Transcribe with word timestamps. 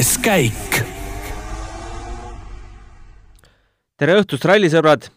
käik. 0.00 0.78
tere 4.00 4.14
õhtust, 4.16 4.46
rallisõbrad! 4.48 5.10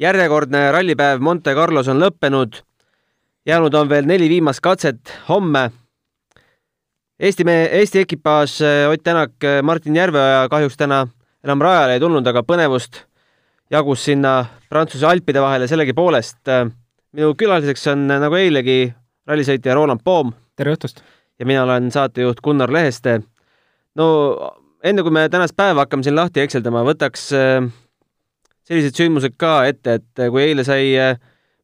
järjekordne 0.00 0.70
rallipäev 0.72 1.20
Monte 1.20 1.52
Carlos 1.54 1.88
on 1.88 2.00
lõppenud. 2.00 2.62
jäänud 3.46 3.74
on 3.74 3.88
veel 3.88 4.06
neli 4.08 4.28
viimast 4.28 4.60
katset 4.60 5.12
homme. 5.28 5.70
Eesti 7.20 7.44
mehe, 7.44 7.68
Eesti 7.78 7.98
ekipaaž 7.98 8.60
Ott 8.92 9.02
Tänak, 9.02 9.32
Martin 9.62 9.96
Järveoja 9.96 10.48
kahjuks 10.48 10.76
täna 10.76 11.06
enam 11.44 11.60
rajale 11.60 11.98
ei 11.98 12.00
tulnud, 12.00 12.26
aga 12.26 12.42
põnevust 12.42 13.02
jagus 13.70 14.04
sinna 14.04 14.46
Prantsuse 14.68 15.06
alpide 15.06 15.40
vahele 15.40 15.68
sellegipoolest. 15.68 16.40
minu 17.12 17.34
külaliseks 17.34 17.86
on 17.92 18.06
nagu 18.06 18.34
eilegi 18.34 18.94
rallisõitja 19.26 19.74
Roland 19.74 20.00
Poom. 20.04 20.32
tere 20.56 20.72
õhtust! 20.72 21.04
ja 21.38 21.46
mina 21.46 21.62
olen 21.62 21.90
saatejuht 21.90 22.40
Gunnar 22.40 22.72
Leheste. 22.72 23.20
No 23.98 24.06
enne 24.84 25.04
kui 25.04 25.14
me 25.14 25.26
tänast 25.32 25.56
päeva 25.58 25.84
hakkame 25.84 26.06
siin 26.06 26.16
lahti 26.16 26.44
ekseldama, 26.44 26.84
võtaks 26.86 27.26
äh, 27.36 27.58
sellised 28.68 28.96
sündmused 28.98 29.36
ka 29.40 29.64
ette, 29.70 29.98
et 30.00 30.24
kui 30.30 30.44
eile 30.44 30.64
sai 30.66 30.92
äh, 30.98 31.18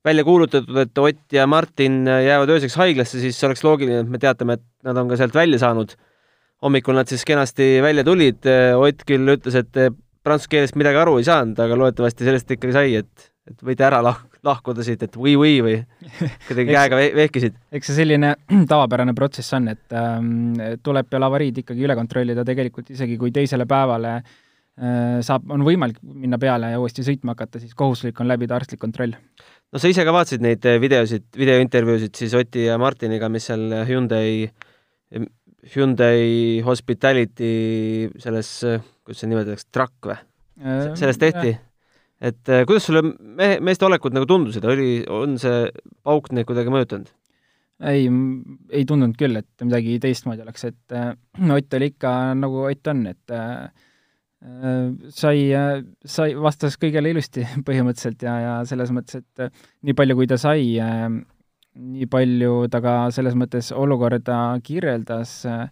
välja 0.07 0.25
kuulutatud, 0.27 0.77
et 0.79 0.99
Ott 1.03 1.35
ja 1.35 1.47
Martin 1.51 2.05
jäävad 2.07 2.51
ööseks 2.55 2.77
haiglasse, 2.79 3.21
siis 3.21 3.39
oleks 3.47 3.65
loogiline, 3.67 4.05
et 4.05 4.11
me 4.11 4.21
teatame, 4.23 4.59
et 4.59 4.67
nad 4.87 4.99
on 5.01 5.09
ka 5.11 5.19
sealt 5.19 5.35
välja 5.35 5.59
saanud. 5.63 5.97
hommikul 6.63 6.95
nad 6.97 7.07
siis 7.07 7.25
kenasti 7.25 7.83
välja 7.83 8.05
tulid, 8.05 8.47
Ott 8.79 9.03
küll 9.07 9.35
ütles, 9.35 9.55
et 9.59 9.97
prantsuse 10.25 10.51
keelest 10.51 10.79
midagi 10.79 10.99
aru 10.99 11.19
ei 11.21 11.27
saanud, 11.27 11.59
aga 11.63 11.79
loodetavasti 11.79 12.27
sellest 12.27 12.51
ikkagi 12.55 12.75
sai, 12.75 12.95
et, 13.03 13.29
et 13.47 13.63
võite 13.67 13.85
ära 13.87 14.01
lah-, 14.05 14.23
lahkuda 14.47 14.85
siit, 14.87 15.03
et 15.07 15.17
või-või 15.19 15.59
või 15.65 15.77
kuidagi 16.49 16.75
käega 16.77 16.99
ve 16.99 17.07
vehkisid. 17.17 17.59
eks 17.79 17.91
see 17.91 18.01
selline 18.01 18.35
tavapärane 18.73 19.15
protsess 19.17 19.55
on, 19.59 19.71
et 19.73 19.97
ähm, 19.97 20.57
tuleb 20.85 21.11
peale 21.11 21.29
avariid 21.29 21.63
ikkagi 21.63 21.87
üle 21.87 21.97
kontrollida 21.99 22.45
tegelikult 22.47 22.91
isegi 22.95 23.19
kui 23.21 23.33
teisele 23.35 23.69
päevale 23.71 24.17
äh, 24.19 25.19
saab, 25.27 25.47
on 25.55 25.67
võimalik 25.67 26.01
minna 26.03 26.41
peale 26.43 26.73
ja 26.75 26.83
uuesti 26.83 27.07
sõitma 27.07 27.37
hakata, 27.37 27.63
siis 27.63 27.77
kohustuslik 27.79 28.21
on 28.23 28.31
läbida 28.31 28.59
arstlik 28.59 28.83
kontroll. 28.83 29.15
no 29.15 29.83
sa 29.83 29.93
ise 29.93 30.07
ka 30.07 30.15
vaatasid 30.17 30.45
neid 30.45 30.67
videosid, 30.83 31.29
videointervjuusid 31.39 32.19
siis 32.19 32.35
Oti 32.39 32.67
ja 32.67 32.79
Martiniga, 32.83 33.31
mis 33.33 33.47
seal 33.51 33.69
Hyundai, 33.87 34.49
Hyundai 35.77 36.27
Hospitality 36.67 37.55
selles, 38.23 38.57
kuidas 39.07 39.23
see 39.23 39.31
nimetatakse, 39.31 39.71
truck 39.71 40.11
või? 40.11 40.19
sellest 40.97 41.21
tehti? 41.21 41.59
Et 42.21 42.53
kuidas 42.69 42.89
sulle 42.89 43.03
mehe, 43.05 43.61
meeste 43.61 43.87
olekud 43.87 44.15
nagu 44.17 44.29
tundusid, 44.29 44.65
oli, 44.65 45.05
on 45.13 45.37
see 45.41 45.67
pauk 46.07 46.31
neid 46.33 46.49
kuidagi 46.49 46.73
mõjutanud? 46.73 47.13
ei, 47.85 48.07
ei 48.73 48.85
tundunud 48.89 49.17
küll, 49.21 49.37
et 49.41 49.65
midagi 49.65 49.99
teistmoodi 50.03 50.45
oleks, 50.45 50.65
et 50.71 50.97
äh, 50.97 51.13
Ott 51.53 51.77
oli 51.77 51.91
ikka 51.93 52.13
nagu 52.39 52.65
Ott 52.71 52.93
on, 52.93 53.05
et 53.11 53.35
äh, 53.37 53.69
sai, 55.13 55.49
sai, 56.05 56.35
vastas 56.41 56.79
kõigele 56.81 57.13
ilusti 57.13 57.45
põhimõtteliselt 57.69 58.25
ja, 58.27 58.37
ja 58.41 58.55
selles 58.69 58.93
mõttes, 58.95 59.23
et 59.23 59.47
äh, 59.49 59.65
nii 59.87 59.97
palju, 59.97 60.19
kui 60.19 60.31
ta 60.31 60.41
sai 60.41 60.77
äh,, 60.83 61.09
nii 61.77 62.09
palju 62.09 62.71
ta 62.73 62.81
ka 62.85 62.99
selles 63.13 63.37
mõttes 63.37 63.73
olukorda 63.77 64.57
kirjeldas 64.65 65.43
äh,, 65.51 65.67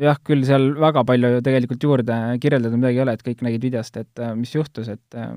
jah, 0.00 0.20
küll 0.24 0.44
seal 0.48 0.70
väga 0.80 1.04
palju 1.08 1.34
ju 1.34 1.40
tegelikult 1.44 1.84
juurde 1.84 2.18
kirjeldada 2.42 2.78
midagi 2.78 3.00
ei 3.00 3.04
ole, 3.04 3.16
et 3.16 3.24
kõik 3.26 3.42
nägid 3.46 3.66
videost, 3.68 3.98
et 4.00 4.22
äh, 4.22 4.32
mis 4.38 4.54
juhtus, 4.54 4.88
et 4.92 5.18
äh, 5.18 5.34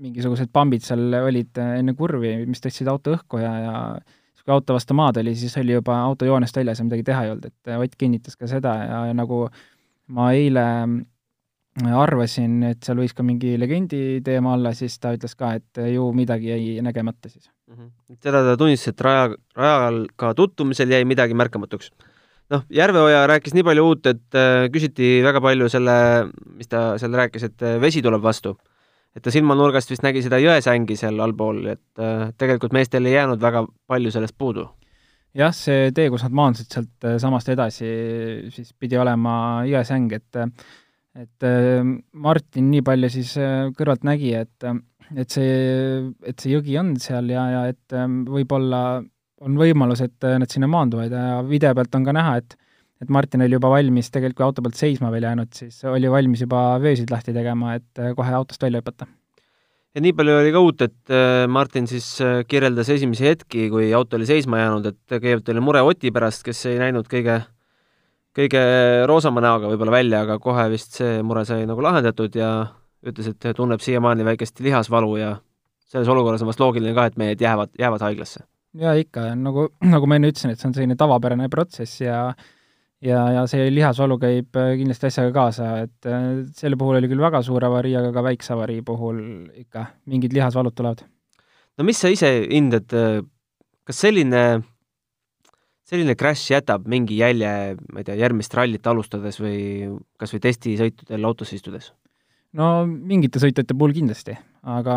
mingisugused 0.00 0.52
pambid 0.52 0.84
seal 0.86 1.12
olid 1.20 1.60
äh, 1.60 1.78
enne 1.80 1.96
kurvi, 1.98 2.36
mis 2.48 2.62
tõstsid 2.64 2.88
auto 2.92 3.16
õhku 3.16 3.40
ja, 3.42 3.52
ja 3.60 3.74
kui 4.46 4.54
auto 4.54 4.76
vastu 4.76 4.94
maad 4.94 5.18
oli, 5.18 5.34
siis 5.34 5.56
oli 5.58 5.74
juba 5.74 5.98
auto 6.04 6.26
joonest 6.28 6.56
väljas 6.56 6.78
ja 6.78 6.86
midagi 6.86 7.02
teha 7.08 7.24
ei 7.26 7.34
olnud, 7.34 7.50
et 7.50 7.72
Ott 7.76 7.98
kinnitas 7.98 8.38
ka 8.38 8.46
seda 8.46 8.76
ja, 8.84 9.00
ja 9.10 9.14
nagu 9.16 9.48
ma 10.14 10.30
eile 10.38 10.66
arvasin, 11.76 12.60
et 12.70 12.86
seal 12.86 13.02
võis 13.02 13.12
ka 13.12 13.24
mingi 13.26 13.56
legendi 13.58 14.22
teema 14.24 14.54
olla, 14.54 14.70
siis 14.72 14.94
ta 15.02 15.10
ütles 15.16 15.34
ka, 15.36 15.56
et 15.58 15.82
ju 15.92 16.06
midagi 16.16 16.52
jäi 16.52 16.84
nägemata 16.86 17.28
siis 17.28 17.50
mm. 17.66 17.74
-hmm. 17.74 18.20
seda 18.22 18.44
ta 18.46 18.56
tunnistas, 18.56 18.94
et 18.94 19.00
raja, 19.00 19.34
rajal 19.58 20.06
ka 20.16 20.32
tutvumisel 20.34 20.94
jäi 20.94 21.04
midagi 21.04 21.34
märkamatuks 21.34 21.90
noh, 22.52 22.64
Järveoja 22.72 23.24
rääkis 23.30 23.54
nii 23.56 23.64
palju 23.66 23.84
uut, 23.90 24.08
et 24.10 24.38
äh, 24.38 24.68
küsiti 24.72 25.18
väga 25.24 25.42
palju 25.44 25.68
selle, 25.72 25.96
mis 26.56 26.70
ta 26.70 26.88
seal 27.00 27.16
rääkis, 27.18 27.46
et 27.48 27.66
äh, 27.66 27.76
vesi 27.82 28.02
tuleb 28.04 28.22
vastu. 28.24 28.56
et 29.16 29.24
ta 29.24 29.32
silmanurgast 29.32 29.88
vist 29.88 30.02
nägi 30.04 30.20
seda 30.20 30.36
jõesängi 30.36 30.92
seal 31.00 31.20
allpool, 31.24 31.62
et 31.72 32.02
äh, 32.02 32.26
tegelikult 32.36 32.74
meestel 32.76 33.06
ei 33.08 33.14
jäänud 33.16 33.40
väga 33.40 33.64
palju 33.88 34.12
sellest 34.12 34.36
puudu. 34.38 34.66
jah, 35.36 35.54
see 35.56 35.92
tee, 35.96 36.10
kus 36.12 36.24
nad 36.26 36.36
maandusid 36.36 36.72
sealt 36.72 37.08
samast 37.22 37.48
edasi, 37.52 37.88
siis 38.52 38.74
pidi 38.78 38.98
olema 39.00 39.64
jõesäng, 39.68 40.12
et 40.12 40.42
et 41.16 41.44
Martin 42.12 42.66
nii 42.68 42.82
palju 42.84 43.08
siis 43.08 43.30
kõrvalt 43.76 44.04
nägi, 44.04 44.34
et 44.36 44.68
et 45.16 45.30
see, 45.32 45.52
et 46.26 46.40
see 46.42 46.50
jõgi 46.52 46.76
on 46.80 46.96
seal 47.00 47.30
ja, 47.30 47.44
ja 47.52 47.60
et 47.70 47.94
võib-olla 48.28 48.80
on 49.44 49.58
võimalus, 49.60 50.02
et 50.04 50.26
äh, 50.26 50.38
nad 50.40 50.52
sinna 50.52 50.68
maanduvad 50.70 51.12
ja 51.12 51.42
video 51.46 51.74
pealt 51.76 51.94
on 51.98 52.06
ka 52.06 52.14
näha, 52.16 52.38
et 52.42 52.56
et 52.96 53.10
Martin 53.12 53.42
oli 53.44 53.52
juba 53.52 53.68
valmis, 53.68 54.06
tegelikult 54.08 54.38
kui 54.38 54.44
auto 54.46 54.62
pealt 54.64 54.78
seisma 54.78 55.10
veel 55.12 55.26
jäänud, 55.26 55.50
siis 55.52 55.82
oli 55.84 56.08
valmis 56.08 56.40
juba 56.46 56.78
vöösid 56.80 57.10
lahti 57.12 57.34
tegema, 57.36 57.74
et 57.76 58.00
äh, 58.00 58.14
kohe 58.16 58.32
autost 58.38 58.62
välja 58.62 58.80
hüpata. 58.80 59.08
ja 59.94 60.04
nii 60.04 60.14
palju 60.16 60.38
oli 60.38 60.54
ka 60.54 60.62
uut, 60.64 60.86
et 60.86 61.12
äh, 61.12 61.42
Martin 61.48 61.88
siis 61.90 62.08
kirjeldas 62.48 62.88
esimesi 62.94 63.28
hetki, 63.28 63.68
kui 63.72 63.90
auto 63.96 64.16
oli 64.16 64.28
seisma 64.28 64.62
jäänud, 64.62 64.88
et 64.94 65.18
kõigepealt 65.18 65.52
oli 65.52 65.66
mure 65.68 65.84
Oti 65.84 66.14
pärast, 66.14 66.40
kes 66.46 66.64
ei 66.72 66.80
näinud 66.80 67.12
kõige, 67.12 67.42
kõige 68.36 68.64
roosama 69.12 69.44
näoga 69.44 69.68
võib-olla 69.74 69.98
välja, 69.98 70.24
aga 70.24 70.40
kohe 70.40 70.66
vist 70.72 70.96
see 70.96 71.20
mure 71.20 71.44
sai 71.44 71.68
nagu 71.68 71.84
lahendatud 71.84 72.40
ja 72.40 72.50
ütles, 73.06 73.28
et 73.28 73.52
tunneb 73.56 73.84
siiamaani 73.84 74.24
väikest 74.24 74.64
lihasvalu 74.64 75.16
ja 75.20 75.36
selles 75.92 76.08
olukorras 76.08 76.40
on 76.40 76.48
vast 76.48 76.64
loogiline 76.64 76.96
ka, 76.96 77.10
et 77.10 77.20
mehed 77.20 77.44
jäävad, 77.44 77.76
jäävad 77.76 78.08
haiglasse 78.08 78.48
jaa, 78.80 78.94
ikka, 79.00 79.30
nagu, 79.40 79.70
nagu 79.94 80.10
ma 80.10 80.18
enne 80.18 80.32
ütlesin, 80.32 80.52
et 80.52 80.60
see 80.60 80.70
on 80.70 80.76
selline 80.76 80.98
tavapärane 80.98 81.48
protsess 81.52 82.00
ja 82.04 82.30
ja, 83.04 83.20
ja 83.34 83.42
see 83.50 83.68
lihasvalu 83.72 84.18
käib 84.20 84.56
äh, 84.58 84.72
kindlasti 84.80 85.10
asjaga 85.10 85.32
kaasa, 85.34 85.72
et 85.86 86.08
äh, 86.08 86.28
selle 86.56 86.78
puhul 86.80 87.00
oli 87.00 87.10
küll 87.10 87.22
väga 87.22 87.42
suur 87.44 87.64
avarii, 87.66 87.96
aga 87.98 88.12
ka 88.14 88.24
väikse 88.24 88.54
avarii 88.56 88.80
puhul 88.86 89.20
ikka 89.64 89.86
mingid 90.10 90.36
lihasvalud 90.36 90.76
tulevad. 90.76 91.04
no 91.76 91.86
mis 91.86 92.00
sa 92.00 92.12
ise 92.12 92.30
hindad, 92.48 92.88
äh, 92.96 93.20
kas 93.86 94.00
selline, 94.06 94.42
selline 95.86 96.16
crash 96.18 96.50
jätab 96.54 96.88
mingi 96.90 97.20
jälje, 97.20 97.76
ma 97.92 98.02
ei 98.02 98.08
tea, 98.08 98.18
järgmist 98.22 98.56
rallit 98.56 98.86
alustades 98.86 99.40
või 99.42 99.92
kas 100.18 100.34
või 100.34 100.44
testisõitudel 100.48 101.28
autosse 101.28 101.58
istudes? 101.58 101.92
no 102.56 102.86
mingite 102.86 103.42
sõitjate 103.42 103.76
puhul 103.76 103.94
kindlasti, 103.96 104.38
aga 104.66 104.96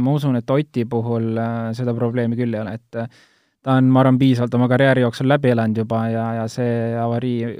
ma 0.00 0.14
usun, 0.16 0.38
et 0.40 0.50
Oti 0.50 0.86
puhul 0.88 1.36
äh, 1.36 1.70
seda 1.76 1.94
probleemi 1.96 2.38
küll 2.38 2.54
ei 2.54 2.62
ole, 2.62 2.76
et 2.80 3.00
äh, 3.00 3.08
ta 3.62 3.76
on, 3.78 3.90
ma 3.92 4.02
arvan, 4.02 4.18
piisavalt 4.20 4.54
oma 4.58 4.68
karjääri 4.70 5.04
jooksul 5.04 5.28
läbi 5.30 5.52
elanud 5.52 5.82
juba 5.82 6.04
ja, 6.10 6.24
ja 6.40 6.46
see 6.50 6.94
avarii, 6.98 7.52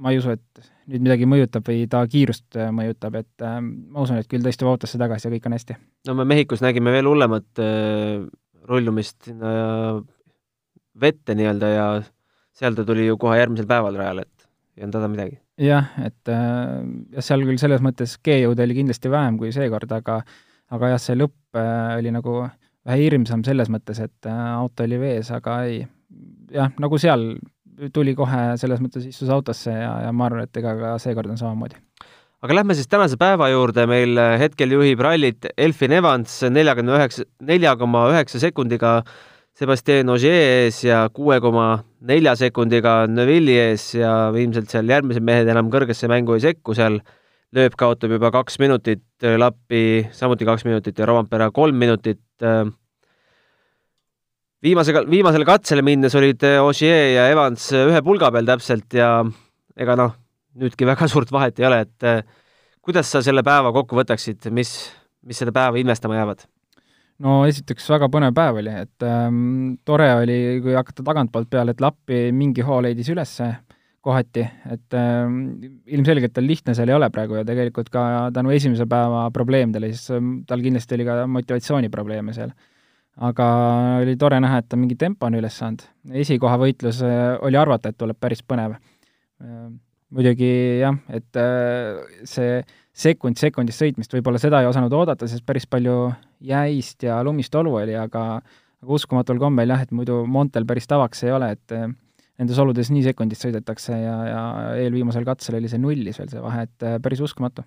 ma 0.00 0.12
ei 0.12 0.20
usu, 0.20 0.36
et 0.36 0.70
nüüd 0.90 1.04
midagi 1.04 1.28
mõjutab 1.28 1.66
või 1.68 1.84
ta 1.90 2.02
kiirust 2.10 2.58
äh, 2.58 2.70
mõjutab, 2.74 3.18
et 3.20 3.46
äh, 3.46 3.58
ma 3.60 4.06
usun, 4.06 4.20
et 4.20 4.30
küll 4.30 4.44
ta 4.44 4.52
istub 4.52 4.70
autosse 4.72 5.00
tagasi 5.00 5.28
ja 5.28 5.34
kõik 5.34 5.50
on 5.50 5.58
hästi. 5.58 5.76
no 6.08 6.16
me 6.18 6.26
Mehhikos 6.32 6.64
nägime 6.64 6.94
veel 6.94 7.10
hullemat 7.10 7.62
äh, 7.62 8.24
rullumist 8.70 9.18
sinna 9.28 9.52
vette 11.00 11.36
nii-öelda 11.36 11.70
ja 11.74 11.86
seal 12.56 12.76
ta 12.76 12.84
tuli 12.86 13.06
ju 13.06 13.16
kohe 13.20 13.38
järgmisel 13.40 13.68
päeval 13.70 13.96
rajale, 13.98 14.26
et 14.26 14.48
ei 14.78 14.86
olnud 14.86 15.00
häda 15.00 15.10
midagi 15.12 15.40
jah, 15.60 15.90
et 16.06 16.32
äh, 16.32 16.76
jah, 17.16 17.26
seal 17.26 17.44
küll 17.46 17.60
selles 17.60 17.82
mõttes 17.84 18.16
G-jõudu 18.24 18.64
oli 18.64 18.78
kindlasti 18.80 19.12
vähem 19.12 19.38
kui 19.40 19.52
seekord, 19.54 19.92
aga 19.92 20.22
aga 20.74 20.94
jah, 20.94 21.02
see 21.02 21.18
lõpp 21.18 21.58
äh, 21.58 21.96
oli 21.98 22.12
nagu 22.14 22.42
vähe 22.86 22.98
hirmsam 23.04 23.44
selles 23.46 23.70
mõttes, 23.72 24.00
et 24.02 24.28
äh, 24.28 24.42
auto 24.56 24.86
oli 24.86 25.00
vees, 25.00 25.30
aga 25.34 25.60
ei, 25.68 25.82
jah, 26.54 26.72
nagu 26.80 27.00
seal 27.00 27.32
tuli 27.94 28.14
kohe 28.16 28.42
selles 28.60 28.80
mõttes, 28.84 29.06
istus 29.08 29.30
autosse 29.32 29.72
ja, 29.72 29.92
ja 30.06 30.12
ma 30.12 30.28
arvan, 30.28 30.44
et 30.44 30.60
ega 30.60 30.76
ka 30.78 30.94
seekord 31.00 31.32
on 31.32 31.40
samamoodi. 31.40 31.80
aga 32.44 32.56
lähme 32.56 32.76
siis 32.76 32.88
tänase 32.88 33.18
päeva 33.20 33.48
juurde, 33.52 33.86
meil 33.88 34.20
hetkel 34.40 34.76
juhib 34.76 35.00
rallit 35.04 35.50
Elfin 35.56 35.96
Evans 35.96 36.40
neljakümne 36.48 36.96
üheksa, 36.98 37.26
nelja 37.40 37.76
koma 37.80 38.06
üheksa 38.12 38.40
sekundiga 38.42 39.00
Sebastian 39.60 40.08
Ogier 40.08 40.64
ees 40.64 40.78
ja 40.86 41.02
kuue 41.12 41.36
koma 41.42 41.82
nelja 42.08 42.36
sekundiga 42.38 43.02
Neville'i 43.10 43.58
ees 43.60 43.90
ja 43.98 44.30
ilmselt 44.32 44.70
seal 44.72 44.88
järgmised 44.88 45.24
mehed 45.26 45.50
enam 45.52 45.68
kõrgesse 45.72 46.08
mängu 46.08 46.36
ei 46.36 46.44
sekku, 46.46 46.72
seal 46.78 47.00
lööb 47.56 47.74
kaotab 47.78 48.12
juba 48.14 48.30
kaks 48.34 48.58
minutit, 48.62 49.04
Lappi 49.20 50.06
samuti 50.14 50.46
kaks 50.48 50.64
minutit 50.68 50.98
ja 50.98 51.08
Rovampere 51.08 51.50
kolm 51.54 51.76
minutit. 51.76 52.22
viimase, 54.62 54.94
viimasele 55.10 55.44
katsele 55.44 55.82
minnes 55.82 56.14
olid 56.14 56.44
Ogier 56.62 57.14
ja 57.14 57.28
Evans 57.32 57.70
ühe 57.72 58.02
pulga 58.02 58.30
peal 58.30 58.46
täpselt 58.46 58.94
ja 58.94 59.24
ega 59.76 59.96
noh, 59.96 60.14
nüüdki 60.54 60.86
väga 60.86 61.08
suurt 61.12 61.32
vahet 61.32 61.58
ei 61.58 61.66
ole, 61.66 61.80
et 61.80 62.30
kuidas 62.80 63.10
sa 63.10 63.22
selle 63.22 63.42
päeva 63.46 63.72
kokku 63.72 63.98
võtaksid, 63.98 64.50
mis, 64.54 64.72
mis 65.26 65.38
seda 65.38 65.52
päeva 65.52 65.78
ilmestama 65.80 66.16
jäävad? 66.16 66.46
no 67.20 67.42
esiteks 67.48 67.88
väga 67.92 68.08
põnev 68.12 68.34
päev 68.36 68.60
oli, 68.62 68.72
et 68.86 69.06
ähm, 69.06 69.74
tore 69.84 70.08
oli, 70.22 70.38
kui 70.64 70.76
hakata 70.76 71.04
tagantpoolt 71.06 71.50
peale, 71.52 71.74
et 71.74 71.82
Lappi 71.84 72.28
mingi 72.36 72.64
hoo 72.64 72.80
leidis 72.84 73.10
ülesse, 73.12 73.50
kohati, 74.04 74.46
et 74.72 74.96
äh, 74.96 75.28
ilmselgelt 75.92 76.32
tal 76.36 76.46
lihtne 76.48 76.74
seal 76.76 76.88
ei 76.88 76.96
ole 76.96 77.10
praegu 77.12 77.36
ja 77.36 77.44
tegelikult 77.44 77.90
ka 77.92 78.02
tänu 78.34 78.52
esimese 78.54 78.86
päeva 78.88 79.26
probleemidele, 79.34 79.92
siis 79.92 80.08
äh, 80.16 80.30
tal 80.48 80.64
kindlasti 80.64 80.96
oli 80.96 81.06
ka 81.08 81.16
motivatsiooniprobleeme 81.28 82.34
seal. 82.36 82.54
aga 83.20 83.46
oli 84.00 84.14
tore 84.16 84.38
näha, 84.40 84.62
et 84.62 84.68
ta 84.70 84.78
mingi 84.80 84.96
tempo 84.96 85.26
on 85.26 85.36
üles 85.36 85.58
saanud. 85.60 85.84
esikoha 86.24 86.56
võitlus 86.62 87.02
äh, 87.04 87.36
oli 87.44 87.60
arvata, 87.60 87.92
et 87.92 87.98
tuleb 88.00 88.16
päris 88.20 88.42
põnev 88.42 88.78
äh,. 88.78 89.68
muidugi 90.10 90.52
jah, 90.80 90.96
et 91.12 91.36
äh, 91.38 92.00
see 92.24 92.62
sekund 93.00 93.38
sekundist 93.38 93.84
sõitmist, 93.84 94.16
võib-olla 94.16 94.40
seda 94.40 94.62
ei 94.62 94.66
osanud 94.70 94.92
oodata, 94.96 95.28
sest 95.28 95.44
päris 95.46 95.68
palju 95.70 96.10
jäist 96.40 97.04
ja 97.04 97.20
lumist 97.24 97.54
olu 97.54 97.76
oli, 97.82 97.94
aga 97.94 98.40
aga 98.80 98.96
uskumatul 98.96 99.38
kombel 99.40 99.70
jah, 99.72 99.84
et 99.84 99.92
muidu 99.92 100.22
Montel 100.26 100.64
päris 100.68 100.88
tavaks 100.88 101.24
ei 101.26 101.34
ole, 101.36 101.52
et 101.56 101.76
äh, 101.76 101.90
nendes 102.40 102.60
oludes 102.62 102.88
nii 102.92 103.04
sekundist 103.04 103.44
sõidetakse 103.44 103.96
ja, 104.00 104.16
ja 104.28 104.40
eelviimasel 104.80 105.26
katsel 105.28 105.58
oli 105.58 105.68
see 105.70 105.80
nullis 105.82 106.18
veel 106.20 106.32
see 106.32 106.42
vahe, 106.42 106.64
et 106.68 106.86
äh, 106.86 106.96
päris 107.02 107.20
uskumatu. 107.24 107.64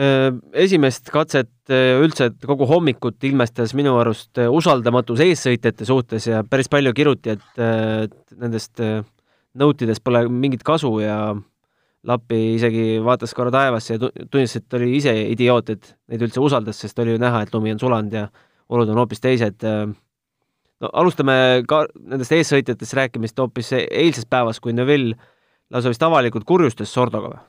Äh, 0.00 0.30
esimest 0.64 1.10
katset 1.14 1.52
äh, 1.70 2.00
üldse 2.02 2.30
kogu 2.42 2.66
hommikut 2.70 3.22
ilmestas 3.28 3.76
minu 3.76 3.98
arust 4.00 4.40
usaldamatus 4.40 5.22
eessõitjate 5.26 5.86
suhtes 5.88 6.30
ja 6.30 6.42
päris 6.48 6.72
palju 6.72 6.94
kiruti, 6.96 7.36
et 7.36 8.38
nendest 8.40 8.80
nõutidest 9.54 10.02
pole 10.04 10.24
mingit 10.28 10.64
kasu 10.66 10.96
ja 11.04 11.18
Lappi 12.04 12.36
isegi 12.58 12.98
vaatas 13.00 13.32
korra 13.32 13.48
taevasse 13.48 13.94
ja 13.94 14.00
tunnistas, 14.02 14.60
et 14.60 14.74
oli 14.76 14.90
ise 14.98 15.12
idioot, 15.32 15.70
et 15.72 15.86
neid 16.12 16.24
üldse 16.26 16.42
usaldas, 16.44 16.76
sest 16.82 16.98
oli 17.00 17.14
ju 17.14 17.20
näha, 17.22 17.46
et 17.46 17.54
lumi 17.54 17.72
on 17.72 17.80
sulanud 17.80 18.12
ja 18.12 18.26
olud 18.68 18.90
on 18.92 19.00
hoopis 19.00 19.22
teised 19.24 19.64
no 20.84 20.90
alustame 21.00 21.36
ka 21.68 21.84
nendest 21.96 22.34
eessõitjatest 22.36 22.98
rääkimist 23.00 23.40
hoopis 23.40 23.72
eilsest 23.80 24.28
päevast, 24.30 24.62
kui 24.64 24.76
Neville 24.76 25.16
lausa 25.72 25.92
vist 25.92 26.04
avalikult 26.04 26.46
kurjustas 26.48 26.92
Sordoga 26.92 27.32
või? 27.32 27.42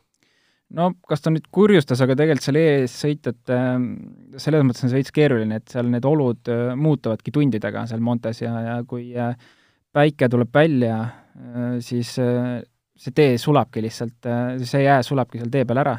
no 0.79 0.89
kas 1.07 1.21
ta 1.21 1.33
nüüd 1.33 1.45
kurjustas, 1.53 2.01
aga 2.01 2.15
tegelikult 2.17 2.47
seal 2.47 2.59
eessõitjate, 2.61 3.59
selles 4.41 4.65
mõttes 4.65 4.85
on 4.85 4.91
see 4.91 4.99
veits 4.99 5.13
keeruline, 5.15 5.59
et 5.59 5.75
seal 5.75 5.91
need 5.91 6.07
olud 6.09 6.51
äh, 6.51 6.73
muutuvadki 6.79 7.33
tundidega 7.35 7.85
seal 7.89 8.03
Montes 8.05 8.41
ja, 8.41 8.55
ja 8.65 8.79
kui 8.87 9.11
äh, 9.19 9.35
päike 9.95 10.29
tuleb 10.31 10.51
välja, 10.55 10.97
äh, 11.05 11.77
siis 11.85 12.15
see 12.15 13.15
tee 13.15 13.37
sulabki 13.41 13.83
lihtsalt, 13.83 14.27
see 14.63 14.85
jää 14.85 15.01
sulabki 15.03 15.41
seal 15.41 15.51
tee 15.51 15.65
peal 15.67 15.83
ära. 15.83 15.97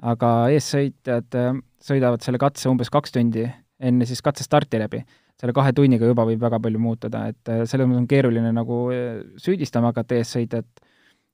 aga 0.00 0.28
eessõitjad 0.48 1.36
sõidavad 1.84 2.22
selle 2.24 2.38
katse 2.40 2.70
umbes 2.70 2.88
kaks 2.88 3.12
tundi 3.12 3.44
enne 3.80 4.06
siis 4.08 4.22
katsestarti 4.24 4.78
läbi 4.80 5.02
selle 5.40 5.56
kahe 5.56 5.72
tunniga 5.76 6.08
juba 6.08 6.26
võib 6.28 6.42
väga 6.42 6.60
palju 6.62 6.80
muutuda, 6.82 7.24
et 7.32 7.50
äh, 7.50 7.64
selles 7.68 7.88
mõttes 7.88 8.02
on 8.02 8.08
keeruline 8.10 8.52
nagu 8.52 8.80
äh, 8.92 9.22
süüdistama 9.40 9.94
hakata 9.94 10.18
eessõitjat, 10.18 10.68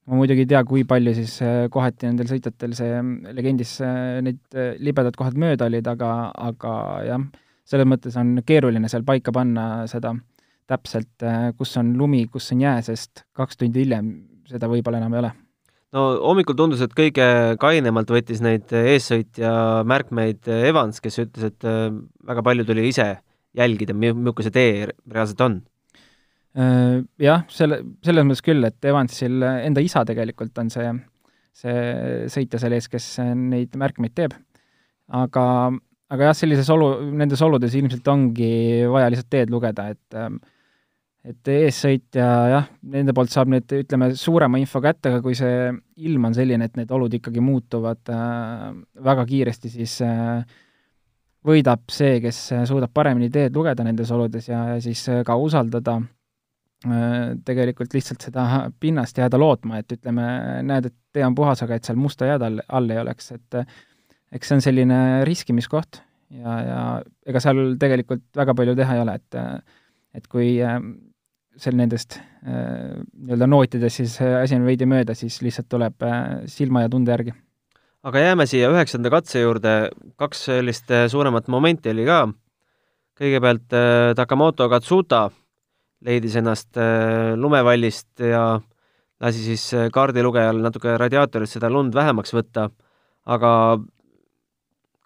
ma 0.06 0.20
muidugi 0.20 0.44
ei 0.44 0.50
tea, 0.52 0.62
kui 0.68 0.84
palju 0.86 1.14
siis 1.16 1.34
äh, 1.42 1.64
kohati 1.72 2.06
nendel 2.06 2.30
sõitjatel 2.30 2.76
see 2.78 3.00
legendis 3.34 3.78
need 4.26 4.60
libedad 4.78 5.18
kohad 5.18 5.38
mööda 5.42 5.66
olid, 5.70 5.90
aga, 5.90 6.12
aga 6.52 6.76
jah, 7.08 7.26
selles 7.66 7.90
mõttes 7.90 8.18
on 8.20 8.36
keeruline 8.46 8.90
seal 8.92 9.06
paika 9.06 9.34
panna 9.34 9.86
seda 9.90 10.14
täpselt, 10.70 11.22
kus 11.58 11.76
on 11.78 11.92
lumi, 11.98 12.24
kus 12.30 12.50
on 12.54 12.62
jää, 12.62 12.78
sest 12.82 13.22
kaks 13.38 13.58
tundi 13.58 13.84
hiljem 13.84 14.08
seda 14.50 14.66
võib-olla 14.70 14.98
enam 14.98 15.14
ei 15.14 15.20
ole. 15.20 15.30
No 15.94 16.08
hommikul 16.26 16.56
tundus, 16.58 16.82
et 16.82 16.94
kõige 16.94 17.26
kainemalt 17.62 18.10
võttis 18.10 18.42
neid 18.42 18.70
eessõitja 18.74 19.52
märkmeid 19.86 20.50
Evans, 20.50 20.98
kes 21.02 21.22
ütles, 21.22 21.54
et 21.54 21.66
väga 21.66 22.42
palju 22.46 22.66
tuli 22.66 22.88
ise 22.90 23.12
jälgida, 23.56 23.96
milline 23.96 24.44
see 24.44 24.54
tee 24.54 24.70
reaalselt 24.88 25.42
on? 25.46 25.58
Äh, 26.56 27.02
jah, 27.20 27.44
selle, 27.52 27.82
selles 28.04 28.26
mõttes 28.26 28.44
küll, 28.44 28.64
et 28.68 28.88
Evansil 28.88 29.44
enda 29.44 29.84
isa 29.84 30.04
tegelikult 30.08 30.56
on 30.62 30.72
see, 30.72 30.88
see 31.56 31.78
sõitja 32.32 32.62
seal 32.62 32.76
ees, 32.76 32.90
kes 32.92 33.10
neid 33.36 33.76
märkmeid 33.76 34.16
teeb. 34.16 34.36
aga, 35.16 35.46
aga 36.10 36.30
jah, 36.30 36.36
sellises 36.36 36.70
olu, 36.72 36.90
nendes 37.14 37.42
oludes 37.44 37.76
ilmselt 37.78 38.08
ongi 38.08 38.50
vaja 38.90 39.10
lihtsalt 39.12 39.32
teed 39.36 39.52
lugeda, 39.54 39.90
et 39.92 40.20
et 41.26 41.50
eessõitja 41.50 42.26
jah, 42.52 42.68
nende 42.94 43.14
poolt 43.16 43.32
saab 43.32 43.50
nüüd, 43.50 43.72
ütleme, 43.80 44.12
suurema 44.18 44.60
info 44.62 44.80
kätte, 44.84 45.10
aga 45.10 45.22
kui 45.24 45.34
see 45.38 45.72
ilm 46.06 46.28
on 46.28 46.36
selline, 46.36 46.68
et 46.68 46.78
need 46.78 46.92
olud 46.94 47.16
ikkagi 47.18 47.42
muutuvad 47.42 48.12
äh, 48.14 48.68
väga 49.08 49.24
kiiresti, 49.26 49.72
siis 49.72 49.98
äh, 50.06 50.44
võidab 51.46 51.86
see, 51.92 52.18
kes 52.24 52.38
suudab 52.68 52.92
paremini 52.94 53.30
teed 53.32 53.54
lugeda 53.56 53.84
nendes 53.86 54.10
oludes 54.14 54.48
ja, 54.50 54.62
ja 54.74 54.76
siis 54.82 55.02
ka 55.26 55.36
usaldada 55.38 55.98
äh, 56.00 57.34
tegelikult 57.46 57.94
lihtsalt 57.96 58.26
seda 58.26 58.46
pinnast 58.82 59.18
jääda 59.20 59.40
lootma, 59.40 59.80
et 59.82 59.96
ütleme, 59.98 60.26
näed, 60.66 60.90
et 60.90 60.96
tee 61.14 61.26
on 61.26 61.36
puhas, 61.38 61.62
aga 61.64 61.78
et 61.78 61.88
seal 61.88 62.00
musta 62.00 62.28
jääd 62.32 62.46
all, 62.46 62.62
all 62.68 62.90
ei 62.92 63.02
oleks, 63.02 63.32
et 63.36 63.60
eks 64.36 64.50
see 64.50 64.58
on 64.58 64.64
selline 64.64 65.00
riskimiskoht 65.28 66.02
ja, 66.34 66.58
ja 66.66 66.78
ega 67.28 67.42
seal 67.42 67.76
tegelikult 67.80 68.26
väga 68.36 68.56
palju 68.58 68.76
teha 68.78 68.98
ei 68.98 69.04
ole, 69.06 69.18
et 69.20 69.42
et 70.16 70.30
kui 70.32 70.54
äh, 70.64 70.78
seal 71.60 71.76
nendest 71.78 72.18
äh, 72.18 72.96
nii-öelda 72.98 73.48
nootidest 73.48 74.02
siis 74.02 74.18
asi 74.24 74.58
on 74.58 74.66
veidi 74.66 74.88
mööda, 74.88 75.14
siis 75.14 75.38
lihtsalt 75.44 75.70
tuleb 75.70 76.06
silma 76.50 76.86
ja 76.86 76.92
tunde 76.92 77.14
järgi 77.14 77.36
aga 78.06 78.22
jääme 78.22 78.46
siia 78.46 78.70
üheksanda 78.70 79.10
katse 79.10 79.42
juurde, 79.42 79.74
kaks 80.20 80.46
sellist 80.50 80.90
äh, 80.94 81.06
suuremat 81.10 81.48
momenti 81.50 81.90
oli 81.90 82.06
ka. 82.06 82.26
kõigepealt 83.16 83.74
äh, 83.74 84.14
Takamoto 84.16 84.68
Katsuta 84.70 85.30
leidis 86.06 86.36
ennast 86.38 86.76
äh, 86.78 87.34
lumevallist 87.34 88.20
ja 88.20 88.60
lasi 89.20 89.42
siis 89.42 89.64
kaardilugejal 89.92 90.60
natuke 90.62 90.94
radiaatorist 91.00 91.56
seda 91.56 91.70
lund 91.72 91.94
vähemaks 91.96 92.34
võtta, 92.36 92.68
aga 93.24 93.52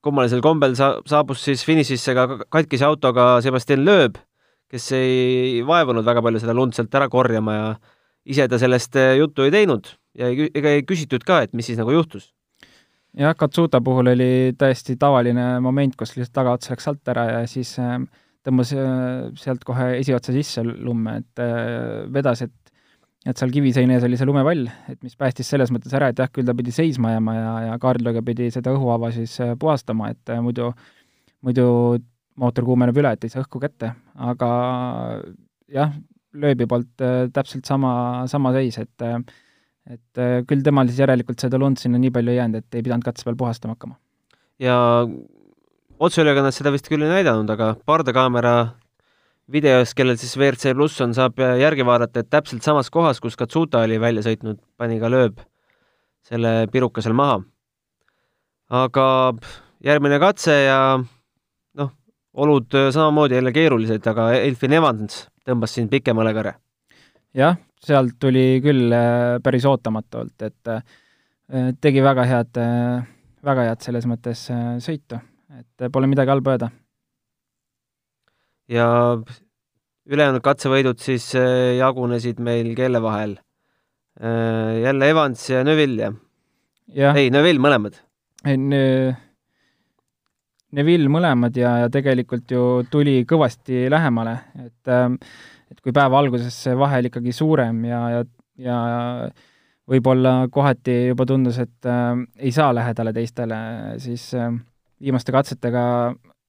kummalisel 0.02 0.42
kombel 0.44 0.74
sa-, 0.76 0.98
saabus 1.06 1.44
siis 1.46 1.62
finišisse 1.64 2.16
ka 2.18 2.26
katkise 2.50 2.84
autoga 2.88 3.38
Sebastian 3.44 3.84
Loeb, 3.86 4.18
kes 4.70 4.90
ei 4.98 5.62
vaevunud 5.66 6.04
väga 6.04 6.24
palju 6.26 6.42
seda 6.42 6.56
lund 6.58 6.76
sealt 6.76 6.98
ära 6.98 7.08
korjama 7.08 7.54
ja 7.54 7.70
ise 8.26 8.48
ta 8.50 8.58
sellest 8.60 8.98
juttu 9.18 9.46
ei 9.46 9.54
teinud. 9.54 9.94
Ja 10.18 10.28
ega 10.28 10.74
ei 10.74 10.82
küsitud 10.82 11.22
ka, 11.24 11.40
et 11.46 11.54
mis 11.54 11.70
siis 11.70 11.78
nagu 11.78 11.94
juhtus 11.94 12.32
jah, 13.18 13.34
Katsuta 13.38 13.80
puhul 13.84 14.12
oli 14.12 14.30
täiesti 14.58 14.96
tavaline 15.00 15.52
moment, 15.64 15.96
kus 15.98 16.14
lihtsalt 16.16 16.34
tagaots 16.36 16.70
läks 16.72 16.88
alt 16.90 17.12
ära 17.12 17.26
ja 17.30 17.40
siis 17.50 17.72
äh, 17.82 17.98
tõmbas 18.46 18.72
äh, 18.76 19.30
sealt 19.40 19.64
kohe 19.66 19.92
esiotsa 19.98 20.34
sisse 20.36 20.64
lumme, 20.66 21.20
et 21.22 21.42
äh, 21.44 22.06
vedas, 22.12 22.46
et 22.46 22.56
et 23.28 23.36
seal 23.36 23.50
kiviseine 23.52 23.98
ees 23.98 24.04
oli 24.06 24.16
see 24.16 24.24
lumevall, 24.24 24.62
et 24.88 24.96
mis 25.04 25.12
päästis 25.20 25.50
selles 25.52 25.68
mõttes 25.68 25.92
ära, 25.92 26.06
et 26.08 26.20
jah, 26.22 26.30
küll 26.32 26.46
ta 26.48 26.54
pidi 26.56 26.72
seisma 26.72 27.10
jääma 27.12 27.34
ja, 27.36 27.50
ja 27.66 27.74
kaardlööga 27.82 28.22
pidi 28.24 28.46
seda 28.48 28.72
õhuhava 28.72 29.10
siis 29.12 29.34
puhastama, 29.60 30.08
et 30.14 30.32
muidu, 30.40 30.70
muidu 31.44 31.66
mootor 32.40 32.64
kuumeneb 32.64 32.96
üle, 32.96 33.12
et 33.12 33.26
ei 33.26 33.34
saa 33.34 33.42
õhku 33.44 33.60
kätte, 33.60 33.90
aga 34.24 34.48
jah, 35.68 35.92
lööbi 36.32 36.64
poolt 36.70 37.04
täpselt 37.36 37.68
sama, 37.68 37.92
sama 38.32 38.54
seis, 38.56 38.80
et 38.80 39.04
äh, 39.04 39.18
et 39.90 40.22
äh, 40.22 40.40
küll 40.48 40.62
temal 40.66 40.90
siis 40.90 41.00
järelikult 41.02 41.42
seda 41.42 41.58
lund 41.60 41.80
sinna 41.80 41.98
nii 42.00 42.12
palju 42.14 42.32
ei 42.32 42.40
jäänud, 42.40 42.62
et 42.62 42.78
ei 42.78 42.84
pidanud 42.86 43.06
katse 43.06 43.26
peal 43.26 43.38
puhastama 43.38 43.74
hakkama. 43.76 43.98
ja 44.62 44.76
otseülekannet 45.98 46.56
seda 46.56 46.72
vist 46.74 46.88
küll 46.90 47.04
ei 47.06 47.12
näidanud, 47.18 47.50
aga 47.50 47.74
pardakaamera 47.88 48.54
videos, 49.50 49.94
kellel 49.98 50.18
siis 50.20 50.36
WRC 50.38 50.74
pluss 50.78 51.00
on, 51.02 51.14
saab 51.16 51.40
järgi 51.58 51.86
vaadata, 51.86 52.22
et 52.22 52.30
täpselt 52.30 52.62
samas 52.62 52.90
kohas, 52.92 53.20
kus 53.20 53.38
Katsuta 53.38 53.82
oli 53.86 53.98
välja 54.00 54.22
sõitnud, 54.26 54.60
pani 54.78 55.00
ka 55.02 55.10
lööb 55.10 55.40
selle 56.26 56.68
piruka 56.72 57.02
seal 57.02 57.16
maha. 57.18 57.40
aga 58.70 59.06
järgmine 59.82 60.20
katse 60.22 60.54
ja 60.54 60.78
noh, 61.00 61.90
olud 62.34 62.78
samamoodi 62.94 63.40
jälle 63.40 63.52
keerulised, 63.52 64.06
aga 64.06 64.30
Elfin 64.38 64.76
Evans 64.78 65.24
tõmbas 65.48 65.74
siin 65.74 65.88
pikemale 65.90 66.34
kõre. 66.36 66.54
jah, 67.34 67.58
sealt 67.84 68.16
tuli 68.20 68.60
küll 68.64 68.92
äh, 68.92 69.38
päris 69.44 69.66
ootamatult, 69.68 70.36
et 70.44 70.70
äh, 70.70 70.82
tegi 71.80 72.02
väga 72.04 72.26
head, 72.28 72.60
äh, 72.60 73.04
väga 73.46 73.68
head 73.70 73.84
selles 73.84 74.06
mõttes 74.08 74.46
sõitu, 74.84 75.20
et 75.58 75.88
pole 75.92 76.10
midagi 76.10 76.32
halba 76.32 76.56
öelda. 76.56 76.70
ja 78.70 78.86
ülejäänud 80.10 80.42
katsevõidud 80.44 81.00
siis 81.00 81.32
jagunesid 81.78 82.38
meil 82.40 82.74
kelle 82.76 83.02
vahel? 83.02 83.38
jälle 84.20 85.08
Evans 85.08 85.42
ja 85.48 85.64
Neville, 85.64 86.12
jah 86.92 87.14
ja.? 87.16 87.16
ei, 87.16 87.30
Neville 87.32 87.62
mõlemad. 87.62 87.96
Neville 90.76 91.10
mõlemad 91.10 91.56
ja, 91.58 91.72
ja 91.84 91.88
tegelikult 91.90 92.52
ju 92.52 92.64
tuli 92.90 93.24
kõvasti 93.28 93.88
lähemale, 93.90 94.36
et 94.66 94.90
äh, 94.92 95.08
et 95.70 95.80
kui 95.80 95.94
päeva 95.94 96.18
alguses 96.18 96.56
see 96.64 96.76
vahe 96.78 96.98
oli 97.00 97.10
ikkagi 97.12 97.32
suurem 97.34 97.84
ja, 97.86 98.00
ja, 98.14 98.24
ja 98.58 98.78
võib-olla 99.90 100.48
kohati 100.52 100.96
juba 101.10 101.26
tundus, 101.26 101.58
et 101.62 101.88
äh, 101.88 102.14
ei 102.38 102.52
saa 102.54 102.74
lähedale 102.74 103.12
teistele, 103.16 103.60
siis 104.02 104.30
äh, 104.38 104.52
viimaste 105.02 105.34
katsetega 105.34 105.84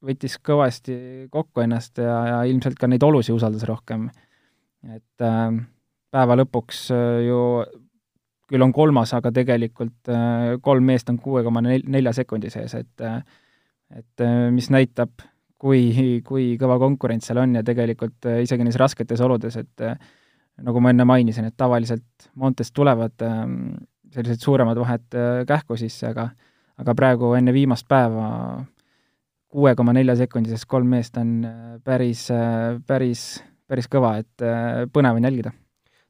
võttis 0.02 0.38
kõvasti 0.42 0.96
kokku 1.30 1.62
ennast 1.64 1.98
ja, 2.02 2.16
ja 2.28 2.40
ilmselt 2.50 2.78
ka 2.78 2.90
neid 2.90 3.02
olusid 3.06 3.34
usaldas 3.36 3.66
rohkem. 3.68 4.10
et 4.82 5.26
äh, 5.26 5.48
päeva 6.10 6.38
lõpuks 6.42 6.88
äh, 6.94 7.22
ju 7.28 7.40
küll 8.52 8.66
on 8.66 8.72
kolmas, 8.74 9.14
aga 9.16 9.30
tegelikult 9.32 10.10
kolm 10.60 10.84
meest 10.84 11.08
on 11.08 11.16
kuue 11.16 11.40
koma 11.40 11.62
nelja 11.64 12.10
sekundi 12.12 12.50
sees, 12.52 12.74
et 12.76 13.04
et 13.96 14.24
mis 14.52 14.68
näitab, 14.68 15.22
kui, 15.62 16.20
kui 16.26 16.56
kõva 16.58 16.80
konkurents 16.82 17.30
seal 17.30 17.38
on 17.44 17.54
ja 17.60 17.62
tegelikult 17.62 18.26
isegi 18.42 18.66
neis 18.66 18.80
rasketes 18.80 19.22
oludes, 19.22 19.60
et 19.60 19.84
nagu 20.62 20.82
ma 20.82 20.90
enne 20.90 21.06
mainisin, 21.06 21.46
et 21.46 21.56
tavaliselt 21.56 22.30
Montes 22.34 22.72
tulevad 22.74 23.14
sellised 24.12 24.42
suuremad 24.42 24.80
vahed 24.82 25.14
kähku 25.46 25.78
sisse, 25.78 26.10
aga 26.10 26.32
aga 26.82 26.94
praegu 26.98 27.34
enne 27.38 27.54
viimast 27.54 27.86
päeva 27.88 28.26
kuue 29.52 29.74
koma 29.76 29.92
nelja 29.96 30.16
sekundisest 30.22 30.66
kolm 30.70 30.94
meest 30.94 31.18
on 31.20 31.42
äh, 31.44 31.56
päris, 31.84 32.24
äh, 32.32 32.78
päris, 32.88 33.42
päris 33.68 33.88
kõva, 33.92 34.16
et 34.22 34.44
äh, 34.44 34.86
põnev 34.92 35.18
on 35.18 35.28
jälgida. 35.28 35.52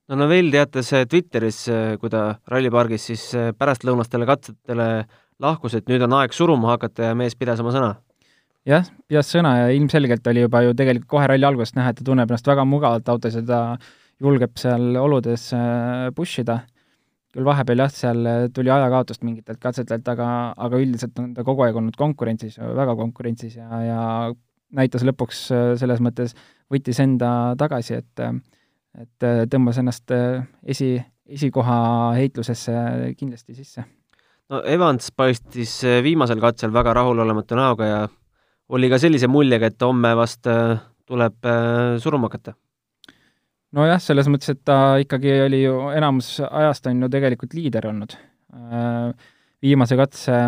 no 0.09 0.18
Novell 0.21 0.52
teatas 0.54 0.92
Twitteris, 1.11 1.64
kui 2.00 2.11
ta 2.12 2.37
rallipargis 2.50 3.09
siis 3.11 3.26
pärastlõunastele 3.59 4.26
katsetele 4.28 4.88
lahkus, 5.42 5.75
et 5.78 5.88
nüüd 5.90 6.02
on 6.06 6.18
aeg 6.21 6.35
suruma 6.37 6.75
hakata 6.75 7.11
ja 7.11 7.18
mees 7.18 7.37
pidas 7.38 7.62
oma 7.62 7.73
sõna. 7.75 7.92
Jah, 8.69 8.87
pidas 9.09 9.31
sõna 9.33 9.54
ja 9.59 9.71
ilmselgelt 9.75 10.26
oli 10.31 10.45
juba 10.45 10.62
ju 10.66 10.76
tegelikult 10.78 11.11
kohe 11.11 11.31
ralli 11.31 11.47
algusest 11.49 11.78
näha, 11.78 11.92
et 11.92 12.00
ta 12.00 12.07
tunneb 12.07 12.31
ennast 12.31 12.47
väga 12.47 12.66
mugavalt 12.69 13.09
autos 13.12 13.38
ja 13.38 13.42
ta 13.47 13.62
julgeb 14.23 14.54
seal 14.61 14.97
oludes 15.00 15.49
push 16.16 16.42
ida 16.42 16.61
küll 17.33 17.49
vahepeal 17.49 17.81
jah, 17.81 17.92
seal 17.92 18.28
tuli 18.52 18.71
ajakaotust 18.71 19.23
mingitelt 19.25 19.61
katsetelt, 19.61 20.09
aga, 20.12 20.28
aga 20.61 20.81
üldiselt 20.81 21.19
on 21.21 21.31
ta 21.35 21.45
kogu 21.47 21.64
aeg 21.64 21.78
olnud 21.81 21.97
konkurentsis, 21.99 22.59
väga 22.61 22.95
konkurentsis 22.99 23.57
ja, 23.57 23.69
ja 23.87 24.02
näitas 24.76 25.04
lõpuks 25.09 25.47
selles 25.81 26.02
mõttes, 26.04 26.37
võttis 26.73 27.00
enda 27.04 27.54
tagasi, 27.61 28.02
et 28.02 28.26
et 28.92 29.25
tõmbas 29.49 29.78
ennast 29.81 30.12
esi, 30.69 30.99
esikoha 31.25 31.76
heitlusesse 32.19 32.75
kindlasti 33.16 33.57
sisse. 33.57 33.85
no 34.52 34.61
Evans 34.69 35.09
paistis 35.16 35.78
viimasel 36.04 36.40
katsel 36.40 36.75
väga 36.75 36.92
rahulolematu 37.00 37.57
näoga 37.57 37.88
ja 37.88 38.02
oli 38.73 38.88
ka 38.88 38.99
sellise 38.99 39.29
muljega, 39.29 39.69
et 39.69 39.85
homme 39.85 40.14
vast 40.17 40.49
tuleb 41.07 41.49
suruma 42.00 42.31
hakata 42.31 42.55
nojah, 43.76 44.00
selles 44.02 44.29
mõttes, 44.31 44.52
et 44.52 44.61
ta 44.67 44.99
ikkagi 45.02 45.33
oli 45.47 45.62
ju 45.64 45.76
enamus 45.97 46.35
ajast 46.49 46.88
on 46.91 47.05
ju 47.05 47.11
tegelikult 47.12 47.57
liider 47.57 47.88
olnud. 47.91 48.14
Äh, 48.52 49.33
viimase 49.64 49.97
katse 49.99 50.38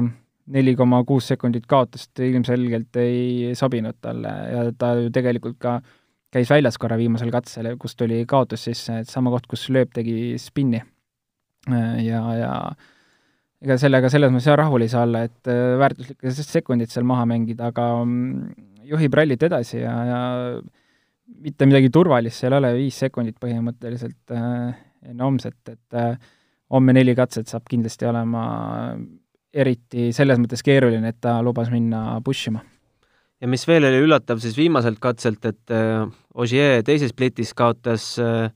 neli 0.54 0.74
koma 0.76 1.00
kuus 1.08 1.30
sekundit 1.32 1.64
kaotust 1.68 2.20
ilmselgelt 2.20 2.98
ei 3.00 3.54
sobinud 3.56 3.96
talle 4.04 4.32
ja 4.52 4.64
ta 4.76 4.92
ju 4.98 5.12
tegelikult 5.12 5.56
ka 5.62 5.78
käis 6.34 6.50
väljas 6.50 6.76
korra 6.82 6.98
viimasel 7.00 7.30
katsel, 7.32 7.70
kus 7.80 7.94
tuli 7.96 8.24
kaotus 8.28 8.66
sisse, 8.66 8.98
et 9.04 9.08
sama 9.08 9.32
koht, 9.32 9.46
kus 9.48 9.68
lööb, 9.72 9.92
tegi 9.94 10.34
spinni. 10.42 10.82
Äh, 11.70 12.02
ja, 12.04 12.24
ja 12.36 12.54
ega 13.64 13.76
sellega 13.80 14.10
selles 14.12 14.32
mõttes 14.32 14.48
jah, 14.50 14.58
rahul 14.60 14.84
ei 14.84 14.92
saa 14.92 15.04
olla, 15.06 15.24
et 15.28 15.50
äh, 15.50 15.74
väärtuslikud 15.80 16.40
sekundid 16.44 16.92
seal 16.92 17.06
maha 17.08 17.24
mängida, 17.28 17.70
aga 17.72 17.88
mm, 18.02 18.64
juhib 18.90 19.16
rallit 19.16 19.44
edasi 19.46 19.80
ja, 19.80 19.94
ja 20.08 20.20
mitte 21.44 21.68
midagi 21.68 21.90
turvalist 21.92 22.42
seal 22.42 22.52
ei 22.52 22.60
ole, 22.60 22.72
viis 22.82 22.98
sekundit 23.00 23.38
põhimõtteliselt 23.42 24.34
äh, 24.36 24.74
enne 25.08 25.24
homset, 25.24 25.60
et 25.72 25.98
äh, 26.00 26.18
homme 26.74 26.94
neli 26.96 27.14
katset 27.16 27.48
saab 27.50 27.66
kindlasti 27.70 28.08
olema 28.08 28.44
eriti 29.54 30.10
selles 30.12 30.40
mõttes 30.42 30.64
keeruline, 30.66 31.12
et 31.12 31.20
ta 31.22 31.38
lubas 31.44 31.70
minna 31.72 32.18
push 32.24 32.50
ima. 32.50 32.64
ja 33.40 33.48
mis 33.48 33.64
veel 33.68 33.86
oli 33.88 34.02
üllatav, 34.04 34.42
siis 34.42 34.56
viimaselt 34.58 35.00
katselt, 35.00 35.44
et 35.46 35.74
Ogier 36.34 36.82
teises 36.82 37.12
splitis 37.14 37.52
kaotas 37.54 38.14
äh, 38.18 38.50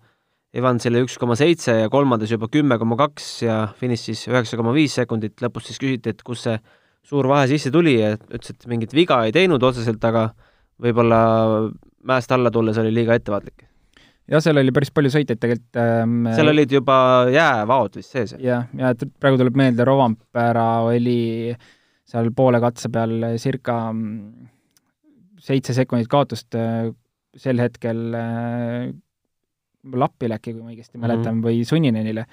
Evansile 0.57 1.03
üks 1.05 1.19
koma 1.21 1.35
seitse 1.37 1.75
ja 1.77 1.89
kolmandas 1.93 2.31
juba 2.33 2.49
kümme 2.49 2.79
koma 2.81 2.97
kaks 2.97 3.25
ja 3.45 3.57
finišis 3.77 4.23
üheksa 4.31 4.57
koma 4.57 4.73
viis 4.73 4.95
sekundit, 4.97 5.37
lõpus 5.45 5.67
siis 5.69 5.81
küsiti, 5.81 6.15
et 6.15 6.23
kus 6.25 6.47
see 6.47 6.55
suur 7.05 7.29
vahe 7.29 7.45
sisse 7.51 7.73
tuli 7.73 7.99
ja 7.99 8.15
ütles, 8.17 8.55
et 8.55 8.69
mingit 8.71 8.95
viga 8.97 9.21
ei 9.27 9.35
teinud 9.35 9.63
otseselt, 9.65 10.01
aga 10.09 10.31
võib-olla 10.81 11.19
mäest 12.09 12.33
alla 12.33 12.53
tulles 12.55 12.79
oli 12.81 12.95
liiga 12.95 13.17
ettevaatlik. 13.19 13.67
jah, 14.29 14.43
seal 14.45 14.61
oli 14.61 14.73
päris 14.73 14.93
palju 14.95 15.13
sõitjaid 15.13 15.41
tegelikult 15.43 15.81
ähm, 15.83 16.31
seal 16.37 16.53
olid 16.53 16.73
juba 16.73 16.97
jäävaod 17.33 17.99
vist 18.01 18.17
sees? 18.17 18.37
jah, 18.41 18.69
ja 18.79 18.95
et 18.95 19.05
praegu 19.21 19.41
tuleb 19.41 19.59
meelde, 19.59 19.85
Rovampere 19.89 20.69
oli 20.89 21.19
seal 22.09 22.33
poole 22.37 22.61
katse 22.65 22.89
peal 22.93 23.35
circa 23.37 23.77
mm, 23.93 24.49
seitse 25.45 25.77
sekundit 25.77 26.09
kaotust 26.09 26.57
äh, 26.57 26.89
sel 27.37 27.61
hetkel 27.61 28.01
Lappile 29.95 30.39
äkki, 30.39 30.55
kui 30.55 30.63
ma 30.63 30.73
õigesti 30.73 31.01
mäletan 31.01 31.35
mm, 31.35 31.39
-hmm. 31.39 31.45
või 31.47 31.69
Sunninenile, 31.69 32.27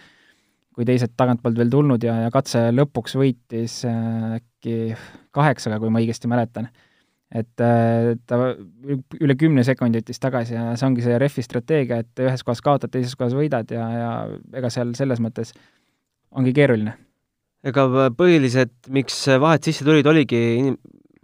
kui 0.75 0.85
teised 0.87 1.13
tagantpoolt 1.17 1.57
veel 1.57 1.69
tulnud 1.71 2.03
ja, 2.03 2.17
ja 2.25 2.33
katse 2.33 2.67
lõpuks 2.73 3.15
võitis 3.19 3.83
äh, 3.87 4.39
äkki 4.39 4.95
kaheksaga, 5.31 5.79
kui 5.79 5.93
ma 5.93 6.03
õigesti 6.03 6.31
mäletan 6.31 6.69
et 7.33 7.61
äh, 7.63 8.13
ta 8.29 8.37
üle 9.19 9.35
kümne 9.39 9.63
sekundi 9.65 9.99
võttis 9.99 10.21
tagasi 10.21 10.55
ja 10.55 10.75
see 10.77 10.87
ongi 10.87 11.05
see 11.05 11.17
refi 11.21 11.43
strateegia, 11.45 12.03
et 12.03 12.21
ühes 12.23 12.43
kohas 12.45 12.61
kaotad, 12.65 12.91
teises 12.93 13.15
kohas 13.17 13.35
võidad 13.37 13.71
ja, 13.73 13.87
ja 13.99 14.11
ega 14.55 14.71
seal 14.73 14.93
selles 14.97 15.21
mõttes 15.23 15.55
ongi 16.35 16.53
keeruline. 16.55 16.95
ega 17.65 17.87
põhilised, 18.15 18.75
miks 18.93 19.23
vahed 19.41 19.65
sisse 19.65 19.87
tulid, 19.87 20.05
oligi, 20.07 20.75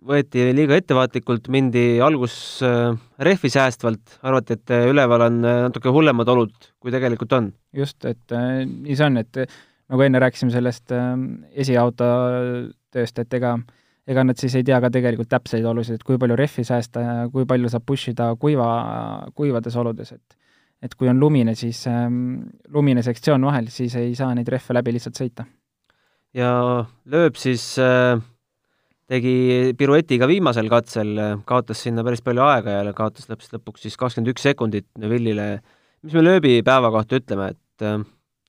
võeti 0.08 0.48
liiga 0.56 0.78
ettevaatlikult, 0.80 1.50
mindi 1.54 1.86
algus 2.02 2.36
äh, 2.66 2.94
rehvi 3.20 3.52
säästvalt, 3.54 4.20
arvati, 4.26 4.58
et 4.58 4.74
üleval 4.92 5.28
on 5.28 5.42
äh, 5.46 5.60
natuke 5.68 5.94
hullemad 5.94 6.30
olud, 6.34 6.56
kui 6.82 6.94
tegelikult 6.94 7.36
on. 7.38 7.52
just, 7.76 8.04
et 8.06 8.34
nii 8.34 8.96
see 8.98 9.06
on, 9.06 9.22
et 9.22 9.44
nagu 9.92 10.08
enne 10.08 10.20
rääkisime 10.24 10.54
sellest 10.54 10.92
esiauto 11.62 12.08
tööst, 12.92 13.20
et 13.20 13.40
ega 13.40 13.58
äh, 13.60 13.80
ega 14.10 14.24
nad 14.26 14.40
siis 14.40 14.56
ei 14.58 14.66
tea 14.66 14.80
ka 14.82 14.90
tegelikult 14.94 15.30
täpseid 15.32 15.66
olusid, 15.68 16.00
et 16.00 16.06
kui 16.06 16.20
palju 16.22 16.38
rehvi 16.40 16.66
säästa 16.68 17.04
ja 17.04 17.16
kui 17.34 17.46
palju 17.50 17.70
saab 17.72 17.86
push 17.88 18.12
ida 18.12 18.32
kuiva, 18.42 18.70
kuivades 19.38 19.78
oludes, 19.78 20.16
et 20.18 20.38
et 20.82 20.96
kui 20.98 21.06
on 21.12 21.20
lumine, 21.22 21.54
siis 21.54 21.84
ähm, 21.86 22.40
lumine 22.74 23.04
sektsioon 23.06 23.44
vahel, 23.46 23.68
siis 23.70 23.94
ei 24.00 24.16
saa 24.18 24.32
neid 24.34 24.48
rehve 24.50 24.74
läbi 24.74 24.96
lihtsalt 24.96 25.20
sõita. 25.20 25.46
ja 26.34 26.52
lööb 27.06 27.38
siis 27.38 27.76
äh, 27.78 28.18
tegi 29.12 29.36
piruetiga 29.78 30.28
viimasel 30.30 30.70
katsel, 30.72 31.18
kaotas 31.48 31.84
sinna 31.84 32.06
päris 32.08 32.24
palju 32.24 32.46
aega 32.46 32.80
ja 32.80 32.96
kaotas 32.96 33.28
lõpuks, 33.32 33.52
lõpuks 33.58 33.86
siis 33.86 34.00
kakskümmend 34.00 34.32
üks 34.32 34.48
sekundit 34.48 34.88
Neville'ile. 35.02 35.48
mis 36.06 36.16
me 36.16 36.24
lööbi 36.24 36.62
päeva 36.66 36.92
kohta 36.94 37.20
ütleme, 37.20 37.52
et 37.52 37.86
äh, 37.86 38.00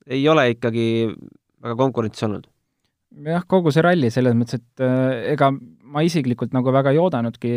ei 0.06 0.22
ole 0.28 0.50
ikkagi 0.54 0.86
väga 1.62 1.76
konkurentsis 1.78 2.28
olnud? 2.28 2.46
jah, 3.26 3.44
kogu 3.48 3.72
see 3.74 3.84
ralli 3.84 4.10
selles 4.12 4.36
mõttes, 4.38 4.60
et 4.62 4.84
äh, 4.84 5.32
ega 5.34 5.50
ma 5.52 6.04
isiklikult 6.06 6.54
nagu 6.56 6.72
väga 6.74 6.94
ei 6.94 7.00
oodanudki 7.02 7.52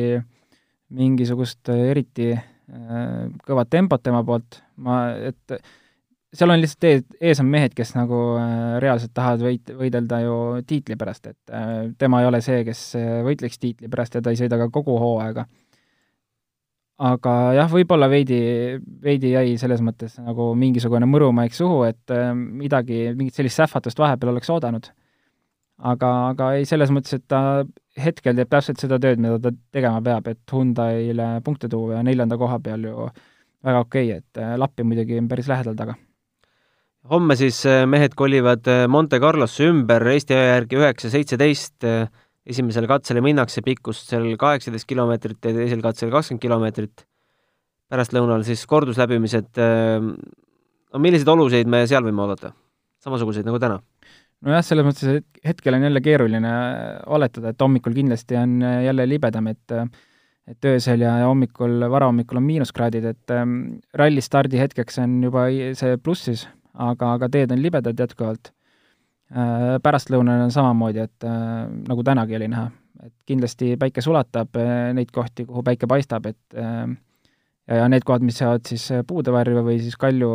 mingisugust 0.96 1.72
äh, 1.72 1.90
eriti 1.94 2.32
äh, 2.36 3.26
kõvat 3.46 3.72
tempot 3.72 4.04
tema 4.04 4.24
poolt, 4.28 4.62
ma, 4.78 5.08
et 5.16 5.60
seal 6.36 6.54
on 6.54 6.62
lihtsalt 6.62 6.88
ees, 6.90 7.04
ees 7.32 7.42
on 7.44 7.50
mehed, 7.52 7.76
kes 7.78 7.94
nagu 7.98 8.22
äh, 8.40 8.78
reaalselt 8.84 9.14
tahavad 9.16 9.46
võit-, 9.46 9.74
võidelda 9.80 10.22
ju 10.24 10.40
tiitli 10.68 10.98
pärast, 11.00 11.30
et 11.32 11.54
äh, 11.54 11.92
tema 12.02 12.22
ei 12.22 12.30
ole 12.30 12.42
see, 12.46 12.64
kes 12.68 12.82
äh, 13.00 13.22
võitleks 13.26 13.62
tiitli 13.62 13.92
pärast 13.92 14.18
ja 14.18 14.24
ta 14.24 14.34
ei 14.34 14.40
sõida 14.40 14.60
ka 14.62 14.70
kogu 14.74 14.98
hooaega. 15.02 15.46
aga 17.06 17.32
jah, 17.58 17.72
võib-olla 17.72 18.08
veidi, 18.12 18.40
veidi 19.04 19.34
jäi 19.34 19.58
selles 19.60 19.82
mõttes 19.84 20.20
nagu 20.20 20.54
mingisugune 20.56 21.08
mõrumaik 21.10 21.54
suhu, 21.54 21.84
et 21.84 22.14
midagi, 22.36 23.10
mingit 23.16 23.36
sellist 23.36 23.60
sähvatust 23.60 24.00
vahepeal 24.00 24.32
oleks 24.32 24.50
oodanud 24.50 24.92
aga, 25.78 26.12
aga 26.32 26.52
ei, 26.56 26.66
selles 26.70 26.92
mõttes, 26.94 27.18
et 27.18 27.26
ta 27.28 27.66
hetkel 28.00 28.36
teeb 28.38 28.52
täpselt 28.52 28.80
seda 28.82 29.00
tööd, 29.02 29.20
mida 29.20 29.40
ta 29.44 29.52
tegema 29.76 30.02
peab, 30.04 30.28
et 30.32 30.52
Hyundai'le 30.52 31.30
punkte 31.44 31.70
tuua 31.72 32.00
ja 32.00 32.04
neljanda 32.08 32.38
koha 32.40 32.60
peal 32.64 32.88
ju 32.88 33.10
väga 33.66 33.84
okei 33.84 34.12
okay,, 34.12 34.22
et 34.22 34.60
Lappi 34.60 34.88
muidugi 34.88 35.20
päris 35.30 35.50
lähedal 35.52 35.76
taga. 35.76 35.96
Homme 37.12 37.36
siis 37.38 37.62
äh, 37.70 37.84
mehed 37.90 38.16
kolivad 38.18 38.68
äh, 38.72 38.86
Monte 38.92 39.20
Carlosse 39.22 39.68
ümber 39.70 40.06
Eesti 40.12 40.36
aja 40.36 40.56
järgi 40.56 40.80
üheksa 40.80 41.12
seitseteist, 41.14 41.86
esimesele 42.46 42.90
katsele 42.90 43.24
minnakse 43.26 43.64
pikkust 43.66 44.10
seal 44.12 44.28
kaheksateist 44.42 44.88
kilomeetrit 44.90 45.40
ja 45.46 45.54
teisel 45.56 45.82
katsel 45.86 46.12
kakskümmend 46.14 46.44
kilomeetrit, 46.44 47.06
pärastlõunal 47.90 48.46
siis 48.46 48.66
kordusläbimised, 48.70 49.58
no 49.58 51.02
milliseid 51.02 51.30
olusid 51.34 51.70
me 51.70 51.84
seal 51.90 52.06
võime 52.06 52.26
oodata? 52.26 52.54
samasuguseid 53.06 53.46
nagu 53.46 53.60
täna. 53.62 53.76
Nojah, 54.46 54.64
selles 54.66 54.86
mõttes, 54.86 55.20
et 55.20 55.46
hetkel 55.46 55.78
on 55.78 55.84
jälle 55.86 56.02
keeruline 56.02 56.54
oletada, 57.14 57.52
et 57.54 57.62
hommikul 57.62 57.94
kindlasti 57.94 58.38
on 58.40 58.56
jälle 58.62 59.06
libedam, 59.10 59.50
et 59.54 59.78
et 60.46 60.68
öösel 60.70 61.02
ja, 61.02 61.16
ja 61.22 61.30
hommikul, 61.30 61.80
varahommikul 61.90 62.38
on 62.38 62.46
miinuskraadid, 62.46 63.06
et 63.10 63.34
ähm, 63.34 63.56
ralli 63.98 64.22
stardi 64.22 64.60
hetkeks 64.62 65.00
on 65.02 65.18
juba 65.26 65.48
see 65.78 65.98
plussis, 65.98 66.46
aga, 66.76 67.14
aga 67.18 67.30
teed 67.32 67.56
on 67.56 67.62
libedad 67.64 68.06
jätkuvalt 68.06 68.52
äh,. 68.52 69.76
Pärastlõunal 69.84 70.46
on 70.46 70.54
samamoodi, 70.54 71.06
et 71.08 71.26
äh, 71.28 71.66
nagu 71.90 72.06
tänagi 72.06 72.38
oli 72.38 72.50
näha, 72.52 72.70
et 73.06 73.14
kindlasti 73.30 73.74
päike 73.82 74.04
sulatab 74.06 74.56
äh, 74.62 74.94
neid 74.98 75.12
kohti, 75.16 75.48
kuhu 75.50 75.64
päike 75.66 75.90
paistab, 75.90 76.30
et 76.30 76.56
ja, 76.56 77.90
need 77.90 78.06
kohad, 78.06 78.24
mis 78.26 78.40
jäävad 78.42 78.70
siis 78.70 78.86
puude 79.10 79.34
varju 79.34 79.66
või 79.66 79.80
siis 79.82 79.98
kalju 79.98 80.32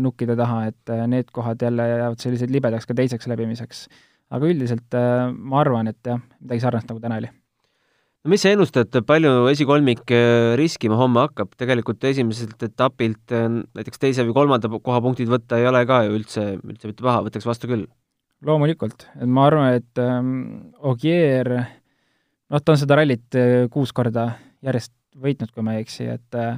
nukkide 0.00 0.36
taha, 0.40 0.64
et 0.72 0.96
need 1.12 1.28
kohad 1.32 1.62
jälle 1.62 1.88
jäävad 1.90 2.24
sellised 2.24 2.52
libedaks 2.54 2.88
ka 2.88 2.96
teiseks 2.96 3.28
läbimiseks. 3.28 3.86
aga 4.34 4.48
üldiselt 4.48 4.96
ma 5.36 5.60
arvan, 5.60 5.92
et 5.92 6.00
jah, 6.08 6.22
midagi 6.40 6.64
sarnast, 6.64 6.88
nagu 6.88 7.04
täna 7.04 7.20
oli 7.20 7.28
mis 8.30 8.44
sa 8.44 8.54
ennustad, 8.54 8.94
palju 9.06 9.48
esikolmik 9.50 10.12
riskima 10.60 10.96
homme 11.00 11.26
hakkab, 11.26 11.52
tegelikult 11.60 12.04
esimeselt 12.08 12.62
etapilt 12.64 13.34
näiteks 13.34 14.00
teise 14.00 14.24
või 14.24 14.38
kolmanda 14.38 14.70
koha 14.76 15.02
punktid 15.04 15.28
võtta 15.28 15.60
ei 15.60 15.68
ole 15.68 15.84
ka 15.88 16.04
ju 16.06 16.16
üldse, 16.20 16.46
üldse 16.62 16.88
mitte 16.88 17.04
paha, 17.04 17.24
võtaks 17.26 17.46
vastu 17.48 17.70
küll 17.70 17.84
loomulikult, 18.44 19.08
et 19.20 19.30
ma 19.30 19.48
arvan, 19.48 19.78
et 19.78 20.02
ähm, 20.02 20.30
Ogier, 20.84 21.50
noh, 21.54 22.60
ta 22.60 22.74
on 22.74 22.80
seda 22.80 22.98
rallit 22.98 23.38
äh, 23.38 23.66
kuus 23.72 23.92
korda 23.96 24.30
järjest 24.64 24.94
võitnud, 25.20 25.52
kui 25.54 25.64
ma 25.64 25.76
ei 25.76 25.84
eksi, 25.84 26.08
et 26.16 26.38
äh, 26.38 26.56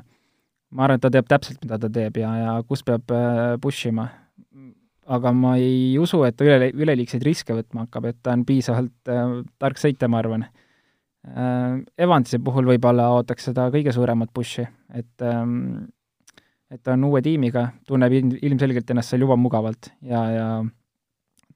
ma 0.74 0.86
arvan, 0.86 1.00
et 1.00 1.06
ta 1.06 1.12
teab 1.14 1.28
täpselt, 1.30 1.60
mida 1.64 1.78
ta 1.82 1.90
teeb 1.92 2.20
ja, 2.22 2.32
ja 2.40 2.54
kus 2.68 2.84
peab 2.86 3.12
äh, 3.14 3.56
push 3.62 3.90
ima. 3.90 4.08
aga 5.06 5.30
ma 5.30 5.52
ei 5.62 5.98
usu, 6.02 6.24
et 6.26 6.34
ta 6.34 6.42
üle, 6.42 6.72
üleliigseid 6.74 7.22
riske 7.22 7.54
võtma 7.54 7.84
hakkab, 7.84 8.08
et 8.10 8.16
ta 8.22 8.32
on 8.34 8.42
piisavalt 8.46 9.12
äh, 9.12 9.42
tark 9.62 9.82
sõitja, 9.82 10.10
ma 10.10 10.22
arvan 10.22 10.48
äh,. 10.48 10.54
Evansi 11.26 12.38
puhul 12.38 12.68
võib-olla 12.68 13.08
ootaks 13.16 13.48
seda 13.48 13.64
kõige 13.74 13.90
suuremat 13.90 14.30
push'i, 14.30 14.62
et 14.94 15.24
ähm, 15.26 15.88
et 16.72 16.82
ta 16.82 16.94
on 16.96 17.04
uue 17.08 17.22
tiimiga, 17.22 17.68
tunneb 17.86 18.14
ilm, 18.14 18.32
ilmselgelt 18.42 18.90
ennast 18.90 19.12
seal 19.12 19.22
juba 19.22 19.36
mugavalt 19.38 19.90
ja, 20.06 20.22
ja 20.34 20.46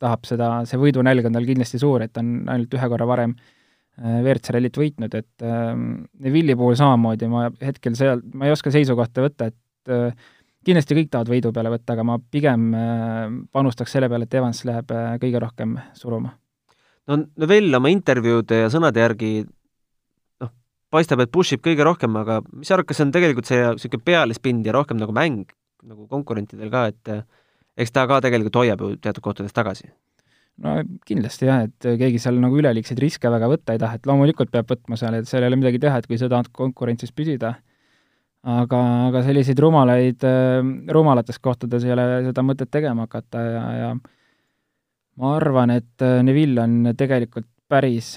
tahab 0.00 0.26
seda, 0.28 0.50
see 0.68 0.80
võidunälg 0.80 1.28
on 1.28 1.36
tal 1.36 1.48
kindlasti 1.48 1.80
suur, 1.82 2.04
et 2.04 2.12
ta 2.14 2.22
on 2.22 2.48
ainult 2.50 2.76
ühe 2.76 2.90
korra 2.92 3.08
varem 3.10 3.34
äh, 3.36 4.20
WRC 4.22 4.54
rallit 4.56 4.78
võitnud, 4.80 5.16
et 5.18 5.46
äh, 5.46 5.72
Neville'i 6.24 6.56
puhul 6.58 6.78
samamoodi, 6.78 7.30
ma 7.32 7.48
hetkel 7.62 7.98
seal, 7.98 8.22
ma 8.34 8.48
ei 8.48 8.54
oska 8.54 8.72
seisukohta 8.74 9.26
võtta, 9.26 9.50
et 9.50 9.92
äh, 9.92 10.30
kindlasti 10.66 10.96
kõik 10.96 11.10
tahavad 11.12 11.32
võidu 11.34 11.52
peale 11.56 11.74
võtta, 11.74 11.96
aga 11.96 12.06
ma 12.06 12.18
pigem 12.20 12.70
äh, 12.76 13.24
panustaks 13.52 13.96
selle 13.96 14.10
peale, 14.12 14.28
et 14.28 14.38
Evans 14.40 14.62
läheb 14.68 14.94
äh, 14.94 15.14
kõige 15.22 15.42
rohkem 15.42 15.78
suruma. 15.98 16.36
no 17.10 17.24
Neville 17.42 17.82
oma 17.82 17.92
intervjuude 17.92 18.64
ja 18.64 18.72
sõnade 18.72 19.02
järgi 19.02 19.32
paistab, 20.90 21.22
et 21.22 21.32
push 21.32 21.54
ib 21.54 21.62
kõige 21.64 21.86
rohkem, 21.86 22.16
aga 22.20 22.40
mis 22.50 22.68
sa 22.68 22.76
arvad, 22.76 22.88
kas 22.90 23.00
see 23.00 23.06
on 23.06 23.14
tegelikult 23.14 23.48
see 23.50 23.62
niisugune 23.62 24.06
pealispind 24.06 24.66
ja 24.66 24.74
rohkem 24.76 24.98
nagu 25.00 25.14
mäng 25.16 25.50
nagu 25.86 26.06
konkurentidel 26.10 26.70
ka, 26.72 26.86
et 26.90 27.12
eks 27.80 27.94
ta 27.94 28.06
ka 28.10 28.20
tegelikult 28.24 28.60
hoiab 28.60 28.82
ju 28.84 28.94
teatud 29.00 29.24
kohtades 29.24 29.54
tagasi. 29.56 29.88
no 30.60 30.74
kindlasti 31.08 31.48
jah, 31.48 31.64
et 31.68 31.88
keegi 32.02 32.20
seal 32.20 32.36
nagu 32.42 32.58
üleliigseid 32.60 33.00
riske 33.00 33.30
väga 33.32 33.48
võtta 33.48 33.76
ei 33.76 33.80
taha, 33.80 33.96
et 33.96 34.06
loomulikult 34.08 34.52
peab 34.52 34.68
võtma 34.68 34.98
seal, 35.00 35.16
et 35.16 35.28
seal 35.30 35.46
ei 35.46 35.52
ole 35.52 35.60
midagi 35.60 35.80
teha, 35.80 36.00
et 36.00 36.08
kui 36.10 36.18
sa 36.20 36.28
tahad 36.28 36.50
konkurentsis 36.52 37.14
püsida, 37.16 37.54
aga, 38.44 38.80
aga 39.08 39.22
selliseid 39.24 39.62
rumalaid, 39.62 40.26
rumalates 40.92 41.40
kohtades 41.40 41.86
ei 41.86 41.94
ole 41.96 42.06
seda 42.28 42.44
mõtet 42.44 42.72
tegema 42.72 43.08
hakata 43.08 43.46
ja, 43.46 43.64
ja 43.78 43.90
ma 45.20 45.34
arvan, 45.38 45.72
et 45.78 46.08
Neville 46.26 46.66
on 46.66 46.92
tegelikult 46.98 47.48
päris 47.70 48.16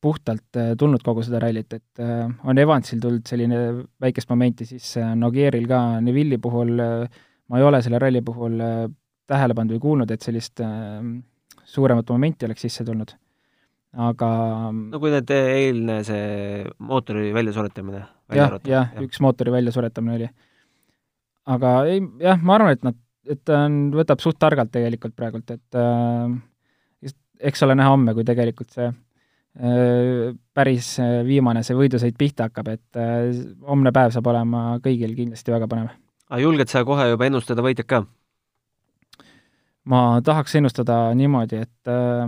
puhtalt 0.00 0.58
tulnud 0.78 1.02
kogu 1.02 1.24
seda 1.26 1.40
rallit, 1.42 1.72
et 1.74 2.02
on 2.46 2.58
Evansil 2.58 3.00
tulnud 3.02 3.26
selline 3.26 3.62
väikest 4.00 4.28
momenti 4.30 4.66
sisse, 4.68 5.02
on 5.02 5.24
Ogieril 5.26 5.66
ka, 5.66 5.80
Neville'i 6.04 6.38
puhul 6.42 6.78
äh, 6.78 7.18
ma 7.48 7.58
ei 7.58 7.64
ole 7.64 7.80
selle 7.84 7.98
ralli 8.00 8.22
puhul 8.24 8.60
äh, 8.60 8.84
tähele 9.28 9.56
pannud 9.56 9.76
või 9.76 9.84
kuulnud, 9.84 10.12
et 10.12 10.24
sellist 10.24 10.60
äh, 10.64 11.00
suuremat 11.68 12.10
momenti 12.14 12.48
oleks 12.48 12.64
sisse 12.66 12.86
tulnud. 12.86 13.16
aga 14.04 14.28
no 14.76 14.98
kui 15.00 15.10
need 15.10 15.30
eilne 15.32 16.02
see 16.04 16.64
mootori 16.90 17.30
väljasuretamine 17.32 18.02
jah, 18.36 18.58
jah, 18.68 18.90
üks 19.00 19.20
mootori 19.24 19.52
väljasuretamine 19.54 20.16
oli. 20.18 20.28
aga 21.56 21.72
ei, 21.88 22.02
jah, 22.20 22.40
ma 22.42 22.58
arvan, 22.58 22.76
et 22.76 22.84
nad, 22.84 22.98
et 23.24 23.40
ta 23.48 23.62
on, 23.64 23.80
võtab 23.96 24.20
suht 24.20 24.38
targalt 24.38 24.72
tegelikult 24.74 25.16
praegult, 25.16 25.56
et 25.56 25.80
äh, 25.80 27.14
eks 27.48 27.64
ole 27.64 27.78
näha 27.80 27.94
homme, 27.94 28.12
kui 28.16 28.28
tegelikult 28.28 28.76
see 28.76 28.90
äh, 28.90 28.96
päris 29.58 30.92
äh, 31.02 31.22
viimane 31.26 31.64
see 31.66 31.76
võidusõit 31.78 32.18
pihta 32.18 32.46
hakkab, 32.46 32.68
et 32.76 32.98
äh, 33.00 33.32
homne 33.66 33.92
päev 33.94 34.12
saab 34.14 34.30
olema 34.30 34.78
kõigil 34.84 35.16
kindlasti 35.18 35.54
väga 35.54 35.66
põnev 35.70 35.90
aga 36.28 36.40
julged 36.42 36.70
sa 36.70 36.84
kohe 36.86 37.08
juba 37.10 37.26
ennustada 37.26 37.64
võitjat 37.64 37.88
ka? 37.90 38.02
ma 39.88 40.20
tahaks 40.22 40.54
ennustada 40.60 41.00
niimoodi, 41.18 41.64
et 41.64 41.90
äh, 41.90 42.24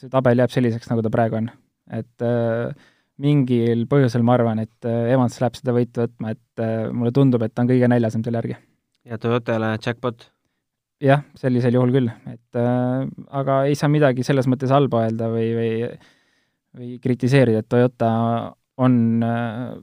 see 0.00 0.10
tabel 0.10 0.42
jääb 0.42 0.54
selliseks, 0.54 0.90
nagu 0.90 1.04
ta 1.04 1.14
praegu 1.14 1.38
on. 1.38 1.50
et 1.92 2.26
äh, 2.26 2.74
mingil 3.22 3.86
põhjusel 3.86 4.26
ma 4.26 4.34
arvan, 4.34 4.64
et 4.64 4.88
Evans 4.90 5.38
läheb 5.38 5.54
seda 5.54 5.76
võitu 5.76 6.02
võtma, 6.02 6.34
et 6.34 6.62
mulle 6.90 7.12
tundub, 7.14 7.44
et 7.46 7.54
ta 7.54 7.62
on 7.62 7.70
kõige 7.70 7.86
näljasem 7.86 8.24
selle 8.26 8.42
järgi. 8.42 8.56
ja 9.06 9.20
Toyotale 9.22 9.76
jackpot? 9.78 10.33
Jah, 11.02 11.24
sellisel 11.38 11.74
juhul 11.74 11.94
küll, 11.94 12.10
et 12.30 12.58
äh, 12.60 13.06
aga 13.30 13.64
ei 13.68 13.78
saa 13.78 13.90
midagi 13.92 14.26
selles 14.26 14.46
mõttes 14.50 14.72
halba 14.74 15.06
öelda 15.06 15.30
või, 15.32 15.48
või 15.56 15.72
või 16.74 16.98
kritiseerida, 17.02 17.62
et 17.62 17.70
Toyota 17.70 18.10
on 18.82 19.22
äh, 19.22 19.74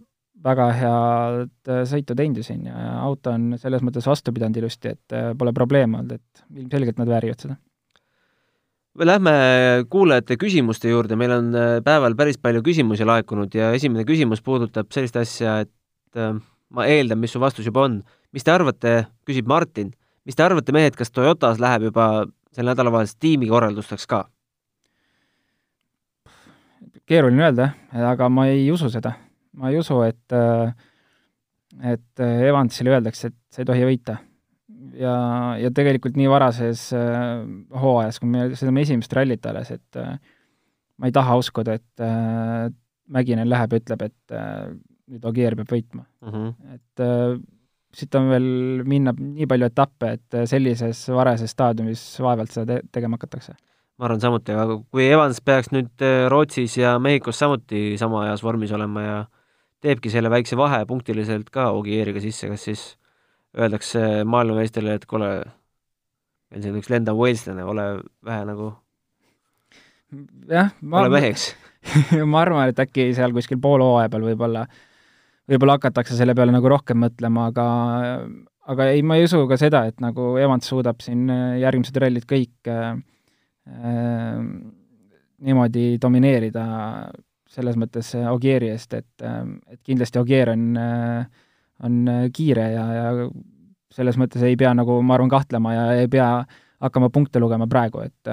väga 0.44 0.68
head 0.76 1.72
äh, 1.72 1.84
sõitu 1.90 2.16
teinud 2.18 2.42
ju 2.42 2.46
siin 2.46 2.66
ja 2.68 2.96
auto 3.02 3.34
on 3.36 3.56
selles 3.62 3.84
mõttes 3.86 4.08
vastu 4.10 4.34
pidanud 4.36 4.60
ilusti, 4.62 4.96
et 4.96 5.16
äh, 5.16 5.32
pole 5.38 5.54
probleeme 5.56 6.02
olnud, 6.02 6.18
et 6.20 6.64
ilmselgelt 6.64 7.00
nad 7.02 7.12
väärivad 7.12 7.46
seda. 7.46 7.58
Lähme 9.08 9.34
kuulajate 9.88 10.36
küsimuste 10.36 10.92
juurde, 10.92 11.16
meil 11.20 11.32
on 11.38 11.54
äh, 11.56 11.78
päeval 11.86 12.18
päris 12.20 12.42
palju 12.42 12.64
küsimusi 12.66 13.08
laekunud 13.08 13.56
ja 13.56 13.72
esimene 13.78 14.04
küsimus 14.08 14.44
puudutab 14.44 14.92
sellist 14.92 15.20
asja, 15.22 15.62
et 15.64 15.72
ma 16.76 16.84
eeldan, 16.92 17.22
mis 17.22 17.32
su 17.32 17.40
vastus 17.40 17.68
juba 17.70 17.86
on. 17.88 18.02
mis 18.36 18.44
te 18.44 18.52
arvate, 18.52 18.92
küsib 19.28 19.48
Martin, 19.48 19.94
mis 20.26 20.38
te 20.38 20.44
arvate, 20.44 20.76
mehed, 20.76 20.96
kas 20.96 21.12
Toyotas 21.12 21.60
läheb 21.60 21.90
juba 21.90 22.28
sel 22.52 22.68
nädalavahetusel 22.70 23.20
tiimikorraldusteks 23.20 24.08
ka? 24.08 24.26
keeruline 27.06 27.44
öelda, 27.44 27.74
aga 27.92 28.30
ma 28.32 28.46
ei 28.48 28.70
usu 28.72 28.88
seda 28.92 29.16
ma 29.58 29.72
ei 29.72 29.80
usu, 29.80 30.00
et, 30.08 30.36
äh, 30.36 30.74
et 31.94 32.24
äh, 32.24 32.44
Evansile 32.50 32.96
öeldakse, 32.96 33.32
et 33.32 33.38
sa 33.52 33.64
ei 33.64 33.70
tohi 33.70 33.88
võita. 33.88 34.18
ja, 34.98 35.16
ja 35.62 35.72
tegelikult 35.72 36.18
nii 36.20 36.30
varases 36.32 36.90
äh, 36.98 37.44
hooajas, 37.84 38.20
kui 38.20 38.32
me 38.32 38.50
sõidame 38.56 38.84
esimest 38.86 39.14
rallit 39.16 39.46
alles, 39.48 39.72
et 39.72 40.00
ma 40.02 41.10
ei 41.10 41.16
taha 41.16 41.40
uskuda, 41.42 41.80
et 41.80 42.08
Mäkinen 43.12 43.50
läheb 43.50 43.74
ja 43.74 43.80
ütleb, 43.82 44.04
et 44.06 44.34
nüüd 45.12 45.26
Ogier 45.28 45.56
peab 45.60 45.72
võitma 45.74 46.06
mm. 46.06 46.30
-hmm. 46.30 46.76
et 46.78 47.02
siit 47.96 48.16
on 48.16 48.30
veel 48.32 48.48
minna 48.88 49.14
nii 49.18 49.48
palju 49.50 49.68
etappe, 49.68 50.14
et 50.18 50.40
sellises 50.50 51.04
varases 51.12 51.52
staadiumis 51.52 52.04
vaevalt 52.24 52.54
seda 52.54 52.80
te 52.80 52.96
tegema 53.00 53.20
hakatakse. 53.20 53.58
Ma 54.00 54.08
arvan 54.08 54.22
samuti, 54.24 54.56
aga 54.58 54.80
kui 54.82 55.06
Evans 55.06 55.42
peaks 55.46 55.70
nüüd 55.76 56.04
Rootsis 56.32 56.78
ja 56.80 56.96
Mehhikos 57.04 57.38
samuti 57.42 58.00
sama 58.02 58.26
heas 58.30 58.42
vormis 58.44 58.72
olema 58.74 59.04
ja 59.04 59.18
teebki 59.84 60.10
selle 60.14 60.32
väikse 60.34 60.58
vahe 60.58 60.84
punktiliselt 60.90 61.52
ka 61.54 61.70
Ogieriga 61.78 62.22
sisse, 62.24 62.50
kas 62.50 62.66
siis 62.70 62.86
öeldakse 63.58 64.24
maailmameistrile, 64.26 64.96
et 64.98 65.06
kuule, 65.10 65.32
meil 66.52 66.64
siin 66.64 66.78
üks 66.80 66.90
lendav 66.94 67.20
walslane, 67.20 67.66
ole 67.68 67.88
vähe 68.26 68.46
nagu 68.48 68.72
jah, 70.50 70.72
ma 70.82 71.04
ole 71.04 71.12
meheks 71.14 71.52
ma 72.32 72.44
arvan, 72.44 72.70
et 72.72 72.80
äkki 72.80 73.10
seal 73.18 73.34
kuskil 73.36 73.60
poolhooaja 73.62 74.12
peal 74.12 74.26
võib-olla, 74.32 74.66
võib-olla 75.52 75.78
hakatakse 75.78 76.16
selle 76.18 76.36
peale 76.38 76.54
nagu 76.56 76.70
rohkem 76.72 77.02
mõtlema, 77.04 77.50
aga 77.52 77.66
aga 78.72 78.88
ei, 78.94 79.02
ma 79.04 79.18
ei 79.20 79.26
usu 79.28 79.44
ka 79.50 79.58
seda, 79.60 79.84
et 79.90 80.00
nagu 80.04 80.36
Evans 80.40 80.70
suudab 80.70 81.02
siin 81.04 81.26
järgmised 81.60 81.98
rallid 82.00 82.28
kõik 82.30 82.70
äh, 82.72 82.94
äh, 83.68 84.40
niimoodi 85.42 85.86
domineerida 86.02 86.66
selles 87.52 87.76
mõttes 87.76 88.14
Ogieri 88.32 88.70
eest, 88.72 88.94
et, 88.96 89.24
et 89.26 89.80
kindlasti 89.84 90.22
Ogier 90.22 90.54
on, 90.54 90.70
on 91.84 91.98
kiire 92.32 92.68
ja, 92.72 92.84
ja 92.96 93.08
selles 93.92 94.16
mõttes 94.22 94.46
ei 94.48 94.56
pea 94.56 94.72
nagu, 94.78 95.02
ma 95.04 95.18
arvan, 95.18 95.32
kahtlema 95.34 95.74
ja 95.76 95.86
ei 96.00 96.08
pea 96.12 96.30
hakkama 96.82 97.10
punkte 97.12 97.42
lugema 97.44 97.68
praegu, 97.68 98.06
et 98.06 98.32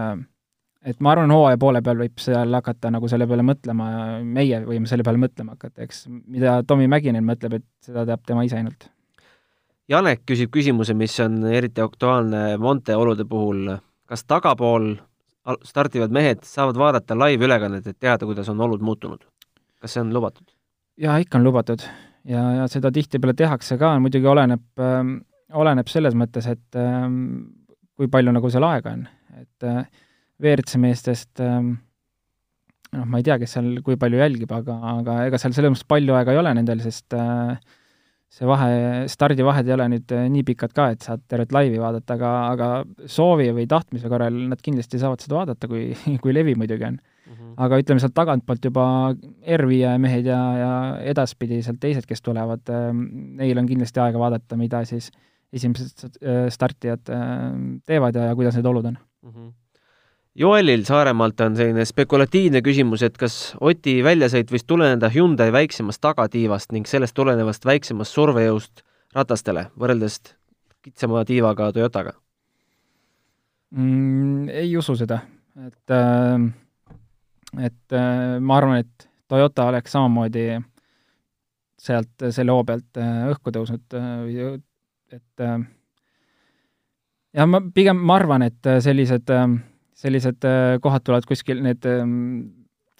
et 0.87 1.01
ma 1.01 1.13
arvan, 1.15 1.33
hooaja 1.35 1.59
poole 1.61 1.83
peal 1.85 1.99
võib 2.03 2.21
seal 2.23 2.55
hakata 2.55 2.93
nagu 2.95 3.09
selle 3.11 3.27
peale 3.31 3.45
mõtlema, 3.47 3.89
meie 4.23 4.61
võime 4.67 4.91
selle 4.91 5.07
peale 5.07 5.21
mõtlema 5.23 5.57
hakata, 5.57 5.83
eks 5.87 6.07
mida 6.11 6.61
Tommy 6.67 6.89
Mäkinen 6.91 7.27
mõtleb, 7.27 7.59
et 7.59 7.67
seda 7.89 8.07
teab 8.09 8.25
tema 8.27 8.45
ise 8.47 8.61
ainult. 8.61 8.89
Janek 9.89 10.27
küsib 10.29 10.53
küsimuse, 10.53 10.95
mis 10.95 11.15
on 11.25 11.41
eriti 11.49 11.81
aktuaalne 11.81 12.59
Monte 12.61 12.97
olude 12.97 13.25
puhul, 13.29 13.79
kas 14.09 14.27
tagapool 14.29 14.95
startivad 15.65 16.13
mehed 16.13 16.45
saavad 16.45 16.77
vaadata 16.77 17.17
live-ülekannet, 17.17 17.87
et 17.89 17.97
teada, 17.97 18.27
kuidas 18.29 18.51
on 18.53 18.61
olud 18.61 18.85
muutunud. 18.85 19.25
kas 19.81 19.95
see 19.95 20.03
on 20.03 20.13
lubatud? 20.15 20.47
jaa, 20.99 21.17
ikka 21.23 21.39
on 21.39 21.45
lubatud 21.47 21.85
ja, 22.29 22.43
ja 22.61 22.67
seda 22.69 22.91
tihtipeale 22.93 23.35
tehakse 23.39 23.79
ka, 23.79 23.95
muidugi 24.03 24.27
oleneb 24.27 24.83
äh,, 24.83 25.15
oleneb 25.57 25.89
selles 25.89 26.17
mõttes, 26.19 26.49
et 26.51 26.77
äh, 26.77 27.07
kui 27.97 28.11
palju 28.13 28.35
nagu 28.35 28.51
seal 28.53 28.67
aega 28.69 28.95
on, 28.99 29.07
et 29.41 29.67
äh, 29.67 29.87
WRC 30.43 30.79
meestest 30.81 31.43
äh, 31.43 31.59
noh, 32.95 33.05
ma 33.11 33.21
ei 33.21 33.27
tea, 33.27 33.39
kes 33.43 33.59
seal 33.59 33.75
kui 33.85 33.99
palju 34.01 34.21
jälgib, 34.21 34.53
aga, 34.55 34.79
aga 34.95 35.19
ega 35.29 35.41
seal 35.41 35.55
selles 35.57 35.75
mõttes 35.75 35.89
palju 35.89 36.17
aega 36.17 36.35
ei 36.35 36.41
ole 36.41 36.55
nendel, 36.59 36.81
sest 36.85 37.17
äh, 37.17 37.59
see 38.33 38.49
vahe, 38.49 38.71
stardivahed 39.11 39.69
ei 39.69 39.75
ole 39.75 39.89
nüüd 39.95 40.15
äh, 40.15 40.27
nii 40.33 40.45
pikad 40.51 40.75
ka, 40.77 40.89
et 40.95 41.05
saad 41.05 41.25
tervet 41.31 41.53
laivi 41.57 41.81
vaadata, 41.81 42.17
aga, 42.19 42.33
aga 42.55 43.09
soovi 43.11 43.51
või 43.57 43.69
tahtmise 43.71 44.11
korral 44.13 44.37
nad 44.53 44.63
kindlasti 44.65 45.01
saavad 45.01 45.25
seda 45.25 45.41
vaadata, 45.41 45.71
kui, 45.71 45.91
kui 46.23 46.37
levi 46.37 46.57
muidugi 46.59 46.87
on 46.91 46.99
mm. 46.99 47.33
-hmm. 47.35 47.55
aga 47.67 47.81
ütleme 47.83 48.05
sealt 48.05 48.17
tagantpoolt 48.17 48.71
juba 48.71 48.89
R5 49.59 49.97
mehed 50.05 50.29
ja, 50.31 50.43
ja 50.63 50.73
edaspidi 51.15 51.63
sealt 51.67 51.81
teised, 51.81 52.07
kes 52.09 52.23
tulevad, 52.23 52.69
neil 53.43 53.59
on 53.59 53.67
kindlasti 53.67 54.05
aega 54.05 54.21
vaadata, 54.23 54.61
mida 54.61 54.85
siis 54.85 55.11
esimesed 55.53 56.21
startijad 56.53 57.09
teevad 57.89 58.15
ja, 58.15 58.29
ja 58.29 58.35
kuidas 58.37 58.59
need 58.59 58.67
olud 58.69 58.85
on 58.93 58.99
mm. 58.99 59.33
-hmm 59.33 59.57
Joelil 60.39 60.85
Saaremaalt 60.87 61.41
on 61.43 61.57
selline 61.59 61.83
spekulatiivne 61.89 62.61
küsimus, 62.63 63.03
et 63.03 63.17
kas 63.19 63.57
Oti 63.59 63.97
väljasõit 64.07 64.53
võis 64.55 64.63
tuleneda 64.71 65.11
Hyundai 65.11 65.51
väiksemast 65.51 65.99
tagatiivast 66.05 66.71
ning 66.75 66.87
sellest 66.87 67.17
tulenevast 67.19 67.65
väiksemast 67.67 68.15
survejõust 68.15 68.85
ratastele, 69.17 69.65
võrreldes 69.75 70.21
kitsama 70.85 71.25
tiivaga 71.27 71.73
Toyotaga 71.75 72.13
mm,? 73.75 74.47
Ei 74.63 74.77
usu 74.79 74.95
seda, 75.01 75.25
et 75.67 75.95
äh, 75.97 76.47
et 77.65 77.97
äh, 77.99 78.39
ma 78.39 78.61
arvan, 78.61 78.85
et 78.85 79.09
Toyota 79.29 79.67
oleks 79.73 79.97
samamoodi 79.97 80.45
sealt 81.79 82.29
selle 82.31 82.55
hoo 82.55 82.63
pealt 82.69 83.01
äh, 83.03 83.25
õhku 83.33 83.51
tõusnud 83.55 83.99
äh,, 83.99 84.55
et 85.19 85.43
äh, 85.43 85.59
ja 87.35 87.49
ma 87.51 87.61
pigem, 87.75 87.99
ma 87.99 88.21
arvan, 88.21 88.47
et 88.47 88.71
sellised 88.87 89.35
äh, 89.35 89.49
sellised 89.99 90.47
äh, 90.47 90.77
kohad 90.83 91.05
tulevad 91.07 91.27
kuskil, 91.29 91.61
need 91.65 91.87
ähm, 91.91 92.15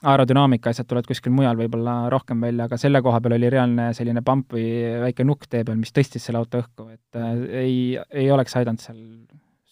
aerodünaamika 0.07 0.73
asjad 0.73 0.89
tulevad 0.89 1.09
kuskil 1.11 1.35
mujal 1.35 1.59
võib-olla 1.59 1.95
rohkem 2.13 2.43
välja, 2.43 2.67
aga 2.69 2.79
selle 2.81 3.03
koha 3.05 3.21
peal 3.23 3.37
oli 3.39 3.51
reaalne 3.55 3.91
selline 3.97 4.23
pamp 4.27 4.55
või 4.57 4.67
väike 5.07 5.27
nukk 5.27 5.49
tee 5.51 5.65
peal, 5.67 5.79
mis 5.81 5.95
tõstis 5.95 6.27
selle 6.27 6.43
auto 6.43 6.63
õhku, 6.63 6.89
et 6.95 7.19
äh, 7.19 7.33
ei, 7.63 7.79
ei 8.11 8.31
oleks 8.35 8.57
aidanud 8.59 8.83
seal 8.83 9.01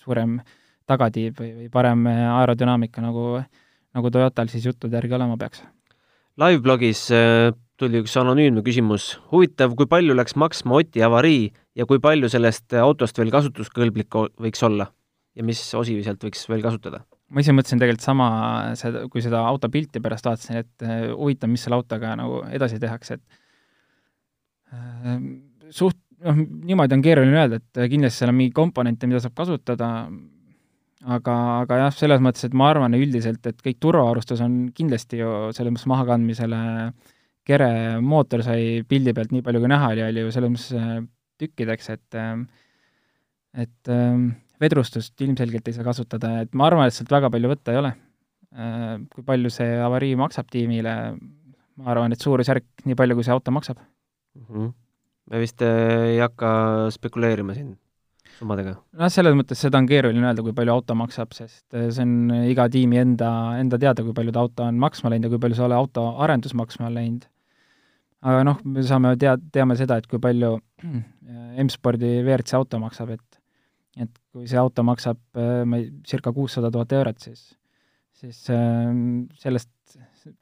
suurem 0.03 0.39
tagatiib 0.87 1.39
või, 1.43 1.53
või 1.63 1.71
parem 1.73 2.07
aerodünaamika, 2.07 3.03
nagu, 3.03 3.41
nagu 3.97 4.13
Toyotal 4.15 4.51
siis 4.53 4.69
juttude 4.69 4.95
järgi 4.95 5.17
olema 5.19 5.39
peaks. 5.41 5.65
Liveblogis 6.39 7.09
äh, 7.17 7.51
tuli 7.81 8.05
üks 8.05 8.15
anonüümne 8.21 8.63
küsimus. 8.65 9.17
huvitav, 9.33 9.75
kui 9.75 9.89
palju 9.91 10.15
läks 10.15 10.37
maksma 10.39 10.79
Oti 10.79 11.03
avarii 11.03 11.51
ja 11.75 11.87
kui 11.91 11.99
palju 12.03 12.31
sellest 12.31 12.77
autost 12.79 13.19
veel 13.19 13.35
kasutuskõlblik 13.35 14.15
võiks 14.39 14.63
olla 14.63 14.93
ja 15.37 15.45
mis 15.45 15.61
osi 15.77 15.99
sealt 16.05 16.25
võiks 16.25 16.47
veel 16.49 16.65
kasutada? 16.65 17.03
Ma 17.33 17.43
ise 17.43 17.55
mõtlesin 17.55 17.81
tegelikult 17.83 18.05
sama, 18.05 18.29
seda, 18.79 19.05
kui 19.11 19.23
seda 19.25 19.43
auto 19.49 19.71
pilti 19.73 20.03
pärast 20.03 20.29
vaatasin, 20.29 20.61
et 20.63 20.87
äh, 20.87 21.09
huvitav, 21.11 21.51
mis 21.51 21.65
selle 21.67 21.79
autoga 21.79 22.15
nagu 22.19 22.43
edasi 22.55 22.79
tehakse, 22.83 23.19
et 23.19 24.77
äh, 24.77 25.19
suht, 25.75 25.99
noh, 26.27 26.39
niimoodi 26.39 26.97
on 26.97 27.05
keeruline 27.05 27.41
öelda, 27.41 27.61
et 27.61 27.83
kindlasti 27.93 28.23
seal 28.23 28.33
on 28.33 28.39
mingi 28.39 28.55
komponente, 28.57 29.11
mida 29.11 29.23
saab 29.25 29.35
kasutada, 29.39 29.91
aga, 31.17 31.37
aga 31.65 31.83
jah, 31.85 31.99
selles 31.99 32.23
mõttes, 32.23 32.47
et 32.47 32.55
ma 32.57 32.71
arvan 32.71 32.95
üldiselt, 32.99 33.43
et 33.51 33.59
kõik 33.65 33.83
turvavarustus 33.83 34.43
on 34.47 34.57
kindlasti 34.77 35.21
ju 35.23 35.35
selles 35.57 35.75
mõttes 35.75 35.91
mahakandmisele, 35.91 36.63
kere 37.47 37.71
mootor 38.03 38.43
sai 38.43 38.87
pildi 38.87 39.15
pealt 39.15 39.35
nii 39.35 39.45
palju, 39.47 39.63
kui 39.63 39.71
näha 39.71 39.93
oli, 39.95 40.07
oli 40.07 40.25
ju 40.25 40.33
selles 40.35 40.55
mõttes 40.55 40.71
äh, 40.79 40.97
tükkideks, 41.43 41.93
et 41.95 42.23
et 43.57 43.89
vedrustust 44.63 45.21
ilmselgelt 45.25 45.69
ei 45.69 45.77
saa 45.77 45.87
kasutada, 45.87 46.33
et 46.45 46.55
ma 46.57 46.69
arvan, 46.71 46.89
et 46.89 46.97
sealt 46.97 47.13
väga 47.13 47.31
palju 47.33 47.53
võtta 47.53 47.75
ei 47.75 47.81
ole. 47.83 47.93
Äh, 48.57 48.93
kui 49.13 49.25
palju 49.27 49.51
see 49.53 49.77
avarii 49.85 50.17
maksab 50.19 50.49
tiimile, 50.53 50.93
ma 51.77 51.91
arvan, 51.93 52.15
et 52.15 52.23
suurusjärk 52.23 52.87
nii 52.89 52.97
palju, 52.99 53.19
kui 53.19 53.27
see 53.27 53.35
auto 53.35 53.53
maksab 53.53 53.81
mm. 53.81 54.45
-hmm. 54.47 54.71
me 55.31 55.41
vist 55.43 55.63
äh, 55.63 56.15
ei 56.15 56.21
hakka 56.23 56.89
spekuleerima 56.95 57.55
siin 57.55 57.75
summadega? 58.39 58.77
noh, 58.97 59.13
selles 59.13 59.37
mõttes 59.37 59.61
seda 59.61 59.83
on 59.83 59.89
keeruline 59.91 60.25
öelda, 60.25 60.45
kui 60.47 60.57
palju 60.57 60.73
auto 60.73 60.97
maksab, 60.97 61.35
sest 61.37 61.67
äh, 61.75 61.91
see 61.91 62.07
on 62.07 62.33
iga 62.49 62.69
tiimi 62.73 63.03
enda, 63.03 63.31
enda 63.61 63.79
teada, 63.83 64.05
kui 64.07 64.17
palju 64.17 64.33
ta 64.33 64.47
auto 64.47 64.69
on 64.71 64.79
maksma 64.81 65.13
läinud 65.13 65.29
ja 65.29 65.35
kui 65.35 65.43
palju 65.43 65.61
selle 65.61 65.77
auto 65.77 66.07
arendus 66.25 66.55
maksma 66.55 66.89
on 66.89 66.95
läinud. 66.95 67.29
aga 68.23 68.45
noh, 68.45 68.63
me 68.65 68.83
saame 68.83 69.17
tea-, 69.21 69.37
teame 69.53 69.77
seda, 69.77 69.99
et 70.01 70.07
kui 70.07 70.23
palju 70.23 70.57
M-spordi 71.67 72.23
WRC 72.23 72.57
auto 72.57 72.79
maksab, 72.79 73.11
et 73.11 73.43
et 73.97 74.13
kui 74.33 74.45
see 74.49 74.59
auto 74.61 74.85
maksab, 74.87 75.19
äh, 75.39 75.63
ma 75.69 75.81
ei, 75.81 75.89
circa 76.07 76.33
kuussada 76.37 76.71
tuhat 76.73 76.93
eurot, 76.99 77.23
siis, 77.23 77.49
siis 78.17 78.43
ähm, 78.53 79.27
sellest 79.41 79.71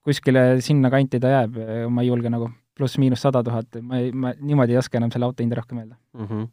kuskile 0.05 0.61
sinna 0.65 0.91
kanti 0.93 1.21
ta 1.23 1.31
jääb, 1.31 1.59
ma 1.93 2.03
ei 2.03 2.09
julge 2.09 2.33
nagu 2.33 2.49
pluss-miinus 2.75 3.23
sada 3.23 3.45
tuhat, 3.47 3.79
ma 3.85 4.01
ei, 4.03 4.11
ma 4.11 4.33
niimoodi 4.41 4.75
ei 4.75 4.81
oska 4.81 4.99
enam 4.99 5.13
selle 5.15 5.29
auto 5.29 5.45
hinda 5.45 5.61
rohkem 5.61 5.83
öelda 5.83 5.97
mm. 6.17 6.27
-hmm. 6.27 6.53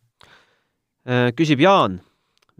Küsib 1.33 1.63
Jaan, 1.63 2.01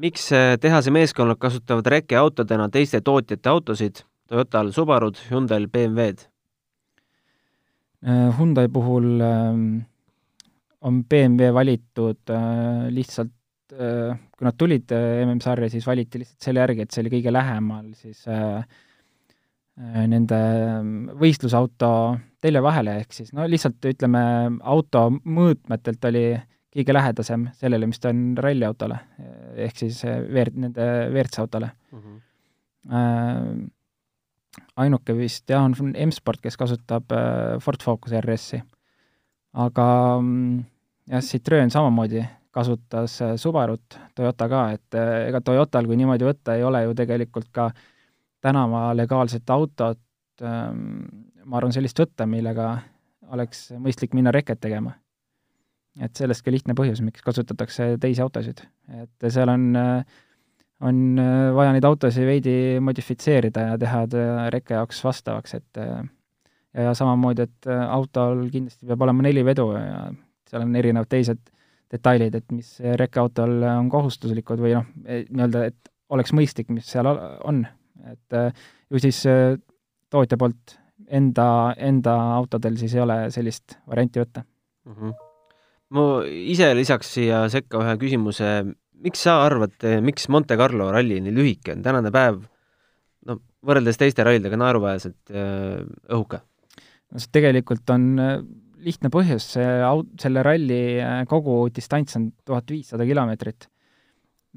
miks 0.01 0.31
äh, 0.33 0.55
tehase 0.57 0.91
meeskonnad 0.91 1.37
kasutavad 1.37 1.85
rekeautodena 1.85 2.69
teiste 2.69 3.01
tootjate 3.01 3.49
autosid, 3.49 4.01
Toyotal 4.27 4.71
Subarud, 4.71 5.17
Hyundai'l 5.29 5.67
BMW-d? 5.67 6.27
Hyundai 8.37 8.67
puhul 8.67 9.21
ähm, 9.21 9.83
on 10.81 11.03
BMW 11.05 11.53
valitud 11.53 12.31
lihtsalt 12.89 13.29
Äh, 13.31 13.40
kui 13.71 14.47
nad 14.47 14.57
tulid 14.59 14.91
äh, 14.95 15.21
MM-sarja, 15.25 15.69
siis 15.71 15.87
valiti 15.87 16.21
lihtsalt 16.21 16.47
selle 16.47 16.63
järgi, 16.63 16.85
et 16.85 16.93
see 16.93 17.03
oli 17.03 17.13
kõige 17.13 17.33
lähemal 17.33 17.91
siis 17.97 18.23
äh, 18.27 18.63
nende 20.11 20.39
võistlusauto 21.17 21.91
telje 22.43 22.61
vahele, 22.63 22.97
ehk 23.01 23.15
siis 23.15 23.31
no 23.33 23.45
lihtsalt 23.49 23.85
ütleme, 23.87 24.23
auto 24.67 25.07
mõõtmetelt 25.11 26.09
oli 26.09 26.25
kõige 26.71 26.95
lähedasem 26.95 27.47
sellele, 27.59 27.87
mis 27.87 27.99
ta 27.99 28.11
on 28.11 28.33
ralliautole, 28.39 28.97
ehk 29.67 29.79
siis 29.79 30.01
veer-, 30.05 30.53
nende 30.55 30.85
WRC-autole 31.09 31.71
mm. 31.71 32.03
-hmm. 32.03 33.63
ainuke 34.83 35.15
vist 35.17 35.49
jah, 35.49 35.63
on 35.63 35.95
M-Sport, 35.95 36.43
kes 36.43 36.59
kasutab 36.59 37.15
Ford 37.59 37.83
Focus 37.83 38.13
RS-i. 38.19 38.61
aga 39.53 39.87
mm, 40.19 40.63
jah, 41.15 41.21
Citroen 41.21 41.71
samamoodi 41.71 42.23
kasutas 42.51 43.21
äh, 43.21 43.35
Subarut, 43.35 43.97
Toyota 44.15 44.47
ka, 44.51 44.61
et 44.75 44.97
äh, 44.97 45.27
ega 45.29 45.41
Toyotal, 45.43 45.87
kui 45.87 45.97
niimoodi 45.99 46.27
võtta, 46.27 46.55
ei 46.57 46.65
ole 46.67 46.83
ju 46.85 46.95
tegelikult 46.97 47.49
ka 47.55 47.69
tänava 48.43 48.89
legaalset 48.97 49.49
autot, 49.53 50.01
ähm, 50.43 50.81
ma 51.45 51.59
arvan, 51.59 51.73
sellist 51.75 51.99
võtta, 52.01 52.27
millega 52.29 52.73
oleks 53.31 53.69
mõistlik 53.79 54.15
minna 54.17 54.33
reket 54.35 54.59
tegema. 54.61 54.97
et 55.99 56.15
sellest 56.15 56.39
ka 56.45 56.51
lihtne 56.51 56.71
põhjus, 56.71 57.01
miks 57.03 57.21
kasutatakse 57.21 57.97
teisi 57.99 58.21
autosid. 58.23 58.61
et 59.01 59.31
seal 59.31 59.49
on, 59.49 59.75
äh, 59.75 60.03
on 60.81 61.19
vaja 61.55 61.71
neid 61.71 61.85
autosid 61.85 62.25
veidi 62.25 62.79
modifitseerida 62.79 63.61
ja 63.61 63.77
teha 63.77 64.05
reke 64.49 64.73
jaoks 64.73 65.03
vastavaks, 65.03 65.53
et 65.53 65.77
ja 66.73 66.93
samamoodi, 66.95 67.41
et 67.41 67.67
autol 67.67 68.47
kindlasti 68.49 68.87
peab 68.87 69.01
olema 69.01 69.21
neli 69.21 69.43
vedu 69.45 69.67
ja 69.75 70.07
seal 70.49 70.63
on 70.63 70.75
erinevad 70.75 71.11
teised 71.11 71.43
detailid, 71.91 72.35
et 72.37 72.53
mis 72.55 72.75
rekkeautol 72.99 73.63
on 73.67 73.89
kohustuslikud 73.91 74.61
või 74.63 74.75
noh, 74.77 74.87
e, 75.05 75.23
nii-öelda, 75.29 75.65
et 75.71 75.91
oleks 76.11 76.33
mõistlik, 76.35 76.71
mis 76.73 76.87
seal 76.87 77.09
on. 77.09 77.65
et 78.11 78.37
e, 78.37 78.45
ju 78.91 79.01
siis 79.03 79.19
e, 79.29 79.35
tootja 80.11 80.39
poolt 80.39 80.77
enda, 81.11 81.47
enda 81.77 82.15
autodel 82.37 82.77
siis 82.79 82.95
ei 82.95 83.03
ole 83.03 83.17
sellist 83.33 83.77
varianti 83.87 84.21
võtta 84.23 84.43
mm. 84.43 84.95
-hmm. 84.95 85.17
ma 85.97 86.05
ise 86.27 86.71
lisaks 86.77 87.13
siia 87.17 87.43
sekka 87.49 87.83
ühe 87.83 87.97
küsimuse, 88.01 88.51
miks 89.03 89.27
sa 89.27 89.41
arvad, 89.45 89.75
miks 90.01 90.29
Monte 90.29 90.57
Carlo 90.57 90.91
ralli 90.91 91.19
nii 91.21 91.35
lühike 91.35 91.75
on, 91.75 91.83
tänane 91.83 92.11
päev 92.11 92.41
no 93.27 93.37
võrreldes 93.67 93.99
teiste 93.99 94.23
rallidega 94.23 94.57
naeruväärselt 94.57 95.35
õhuke? 96.09 96.41
no 97.11 97.19
see 97.19 97.35
tegelikult 97.39 97.89
on 97.93 98.09
lihtne 98.85 99.11
põhjus, 99.13 99.53
see 99.55 99.67
au-, 99.85 100.05
selle 100.21 100.43
ralli 100.45 100.81
äh, 101.01 101.21
kogu 101.29 101.63
distants 101.73 102.17
on 102.19 102.29
tuhat 102.47 102.69
viissada 102.71 103.05
kilomeetrit, 103.07 103.67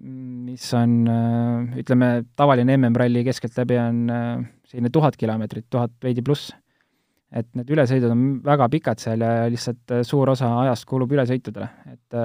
mis 0.04 0.66
on, 0.76 0.98
äh, 1.10 1.78
ütleme, 1.82 2.10
tavaline 2.36 2.76
MM-ralli 2.78 3.24
keskeltläbi 3.26 3.78
on 3.80 4.02
äh, 4.12 4.28
selline 4.70 4.92
tuhat 4.94 5.18
kilomeetrit, 5.20 5.68
tuhat 5.70 5.96
veidi 6.02 6.24
pluss. 6.24 6.52
et 7.34 7.48
need 7.58 7.70
ülesõidud 7.74 8.12
on 8.14 8.20
väga 8.44 8.68
pikad 8.70 9.00
seal 9.02 9.22
ja 9.24 9.48
lihtsalt 9.50 9.90
suur 10.06 10.30
osa 10.30 10.52
ajast 10.60 10.84
kulub 10.86 11.10
ülesõitudele, 11.16 11.66
et 11.90 12.18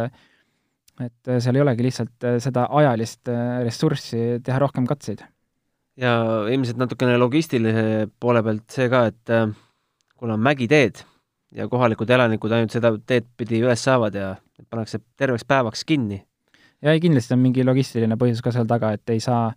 et 0.99 1.31
seal 1.41 1.55
ei 1.55 1.63
olegi 1.63 1.85
lihtsalt 1.87 2.27
seda 2.43 2.67
ajalist 2.77 3.31
ressurssi 3.65 4.19
teha 4.45 4.59
rohkem 4.61 4.85
katseid. 4.85 5.23
ja 5.97 6.11
ilmselt 6.53 6.77
natukene 6.77 7.17
logistilise 7.17 8.05
poole 8.19 8.43
pealt 8.45 8.69
see 8.69 8.85
ka, 8.91 9.07
et 9.09 9.33
kuna 10.19 10.37
mägiteed, 10.37 11.01
ja 11.55 11.67
kohalikud 11.69 12.09
elanikud 12.09 12.53
ainult 12.53 12.73
seda 12.73 12.91
teed 13.07 13.27
pidi 13.37 13.61
üles 13.63 13.83
saavad 13.83 14.15
ja 14.15 14.33
pannakse 14.69 15.01
terveks 15.17 15.45
päevaks 15.49 15.85
kinni. 15.85 16.21
ja 16.81 16.93
ei, 16.93 16.99
kindlasti 16.99 17.33
on 17.35 17.41
mingi 17.43 17.65
logistiline 17.65 18.17
põhjus 18.19 18.43
ka 18.45 18.53
seal 18.55 18.67
taga, 18.69 18.91
et 18.95 19.09
ei 19.09 19.19
saa, 19.23 19.49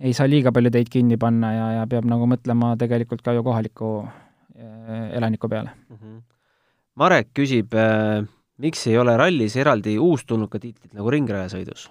ei 0.00 0.12
saa 0.16 0.28
liiga 0.28 0.52
palju 0.52 0.72
teid 0.74 0.90
kinni 0.92 1.18
panna 1.20 1.52
ja, 1.54 1.68
ja 1.78 1.86
peab 1.90 2.08
nagu 2.10 2.26
mõtlema 2.30 2.74
tegelikult 2.80 3.22
ka 3.22 3.34
ju 3.36 3.44
kohaliku 3.46 3.92
äh, 4.02 5.06
elaniku 5.18 5.48
peale 5.48 5.70
mm. 5.70 5.96
-hmm. 5.96 6.18
Marek 6.94 7.30
küsib 7.34 7.74
äh,, 7.74 8.26
miks 8.58 8.86
ei 8.86 8.98
ole 8.98 9.16
rallis 9.16 9.56
eraldi 9.56 9.98
uustulnuka 9.98 10.58
tiitlit 10.58 10.94
nagu 10.94 11.10
ringrajasõidus? 11.10 11.90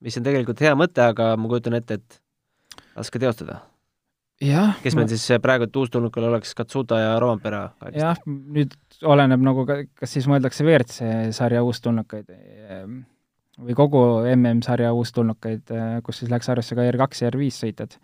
mis 0.00 0.18
on 0.18 0.24
tegelikult 0.26 0.60
hea 0.60 0.74
mõte, 0.74 1.00
aga 1.00 1.36
ma 1.36 1.48
kujutan 1.48 1.74
ette, 1.74 1.94
et 1.94 2.20
raske 2.96 3.18
teostada 3.18 3.62
kes 4.82 4.96
meil 4.96 5.06
ma... 5.06 5.14
siis 5.14 5.40
praegu, 5.42 5.68
et 5.68 5.76
uustulnukal 5.78 6.28
oleks 6.30 6.54
Katsuta 6.58 6.98
ja 7.00 7.18
Rovampera? 7.22 7.68
jah, 7.94 8.18
nüüd 8.26 8.74
oleneb 9.06 9.44
nagu, 9.46 9.66
kas 9.66 10.16
siis 10.16 10.26
mõeldakse 10.30 10.66
WRC 10.66 11.10
sarja 11.36 11.62
uustulnukaid 11.66 12.32
ehm, 12.34 12.98
või 13.62 13.76
kogu 13.78 14.02
MM-sarja 14.32 14.90
uustulnukaid, 14.96 15.70
eh, 15.70 16.00
kus 16.06 16.22
siis 16.22 16.32
läks 16.32 16.50
arvesse 16.50 16.74
ka 16.74 16.86
R2 16.90 17.22
ja 17.22 17.30
R5 17.30 17.60
sõitjad. 17.60 17.98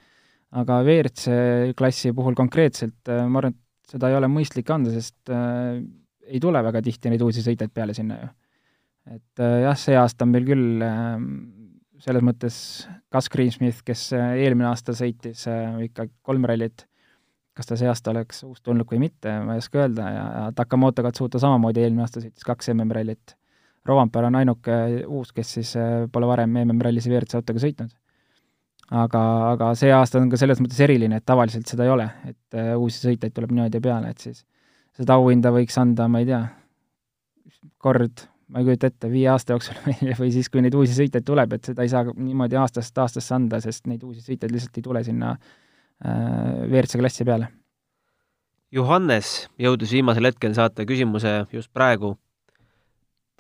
aga 0.61 0.81
WRC 0.85 1.75
klassi 1.79 2.14
puhul 2.14 2.38
konkreetselt 2.38 3.11
eh, 3.11 3.25
ma 3.27 3.43
arvan, 3.43 3.57
et 3.57 3.95
seda 3.95 4.11
ei 4.11 4.19
ole 4.19 4.31
mõistlik 4.31 4.71
anda, 4.71 4.93
sest 4.95 5.33
äh, 5.35 5.81
ei 6.31 6.38
tule 6.43 6.62
väga 6.62 6.83
tihti 6.87 7.11
neid 7.11 7.23
uusi 7.27 7.43
sõitjaid 7.43 7.73
peale 7.75 7.95
sinna 7.97 8.21
ju. 8.21 8.29
et 9.16 9.43
jah, 9.64 9.75
see 9.79 9.97
aasta 9.99 10.27
on 10.27 10.35
meil 10.37 10.47
küll 10.47 10.85
äh, 10.85 11.16
selles 12.04 12.24
mõttes 12.24 12.56
Gus 13.12 13.28
Greensmith, 13.32 13.82
kes 13.86 14.10
äh, 14.16 14.36
eelmine 14.44 14.70
aasta 14.70 14.94
sõitis 14.96 15.44
äh, 15.50 15.76
ikka 15.86 16.08
kolm 16.26 16.46
rallit, 16.48 16.86
kas 17.56 17.68
ta 17.68 17.76
see 17.78 17.88
aasta 17.90 18.12
oleks 18.14 18.44
uustulnuk 18.46 18.92
või 18.94 19.04
mitte, 19.06 19.32
ma 19.44 19.56
ei 19.56 19.62
oska 19.62 19.82
öelda 19.82 20.10
ja, 20.14 20.26
Takamoto 20.56 21.04
Katsuta 21.04 21.40
samamoodi 21.42 21.84
eelmine 21.84 22.06
aasta 22.06 22.22
sõitis 22.22 22.46
kaks 22.46 22.72
MM-rallit. 22.74 23.36
Rovanper 23.88 24.26
on 24.28 24.36
ainuke 24.36 24.76
uus, 25.08 25.32
kes 25.36 25.56
siis 25.58 25.74
äh, 25.80 26.04
pole 26.12 26.28
varem 26.28 26.56
MM-rallis 26.64 27.08
WRC 27.10 27.40
autoga 27.40 27.62
sõitnud. 27.62 27.92
aga, 28.90 29.20
aga 29.52 29.74
see 29.78 29.92
aasta 29.94 30.18
on 30.18 30.30
ka 30.32 30.40
selles 30.40 30.60
mõttes 30.62 30.80
eriline, 30.82 31.20
et 31.20 31.26
tavaliselt 31.26 31.68
seda 31.68 31.86
ei 31.86 31.92
ole, 31.92 32.08
et 32.26 32.60
uusi 32.76 33.04
sõitjaid 33.04 33.36
tuleb 33.36 33.52
niimoodi 33.54 33.80
peale, 33.80 34.10
et 34.10 34.18
siis 34.18 34.42
seda 34.96 35.14
auhinda 35.20 35.52
võiks 35.54 35.76
anda, 35.78 36.08
ma 36.10 36.24
ei 36.24 36.26
tea, 36.26 36.40
kord 37.78 38.24
ma 38.50 38.60
ei 38.60 38.66
kujuta 38.66 38.90
ette, 38.90 39.10
viie 39.10 39.28
aasta 39.30 39.54
jooksul 39.54 39.78
või, 39.86 40.14
või 40.18 40.30
siis, 40.34 40.50
kui 40.50 40.62
neid 40.64 40.76
uusi 40.78 40.96
sõitjaid 40.96 41.26
tuleb, 41.26 41.56
et 41.56 41.70
seda 41.70 41.86
ei 41.86 41.92
saa 41.92 42.04
niimoodi 42.10 42.58
aastast 42.60 42.98
aastasse 42.98 43.34
anda, 43.36 43.60
sest 43.62 43.86
neid 43.90 44.02
uusi 44.06 44.24
sõitjaid 44.24 44.54
lihtsalt 44.54 44.80
ei 44.80 44.86
tule 44.86 45.02
sinna 45.06 45.34
äh, 45.36 46.66
WRC 46.66 47.00
klassi 47.00 47.26
peale. 47.28 47.50
Johannes 48.74 49.48
jõudis 49.58 49.92
viimasel 49.96 50.30
hetkel 50.30 50.54
saata 50.54 50.86
küsimuse 50.86 51.40
just 51.52 51.72
praegu. 51.74 52.16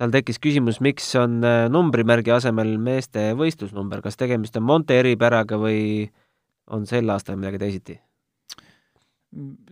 tal 0.00 0.10
tekkis 0.10 0.38
küsimus, 0.40 0.80
miks 0.80 1.10
on 1.20 1.42
äh, 1.44 1.66
numbrimärgi 1.70 2.32
asemel 2.32 2.78
meeste 2.78 3.32
võistlusnumber, 3.36 4.00
kas 4.02 4.16
tegemist 4.16 4.56
on 4.56 4.64
Monte 4.64 4.96
eripäraga 4.98 5.58
või 5.60 6.08
on 6.70 6.86
sel 6.86 7.10
aastal 7.10 7.36
midagi 7.36 7.58
teisiti? 7.58 8.00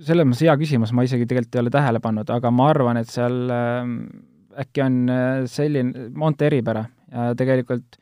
selles 0.07 0.23
mõttes 0.23 0.45
hea 0.47 0.53
küsimus, 0.55 0.93
ma 0.95 1.03
isegi 1.03 1.27
tegelikult 1.27 1.57
ei 1.57 1.61
ole 1.65 1.71
tähele 1.75 1.99
pannud, 1.99 2.29
aga 2.31 2.51
ma 2.55 2.69
arvan, 2.71 3.01
et 3.01 3.09
seal 3.11 3.51
äh, 3.51 3.89
äkki 4.59 4.83
on 4.85 4.99
äh, 5.13 5.47
selline 5.51 6.09
Monte 6.17 6.49
eripära 6.49 6.85
ja 7.13 7.33
tegelikult 7.39 7.99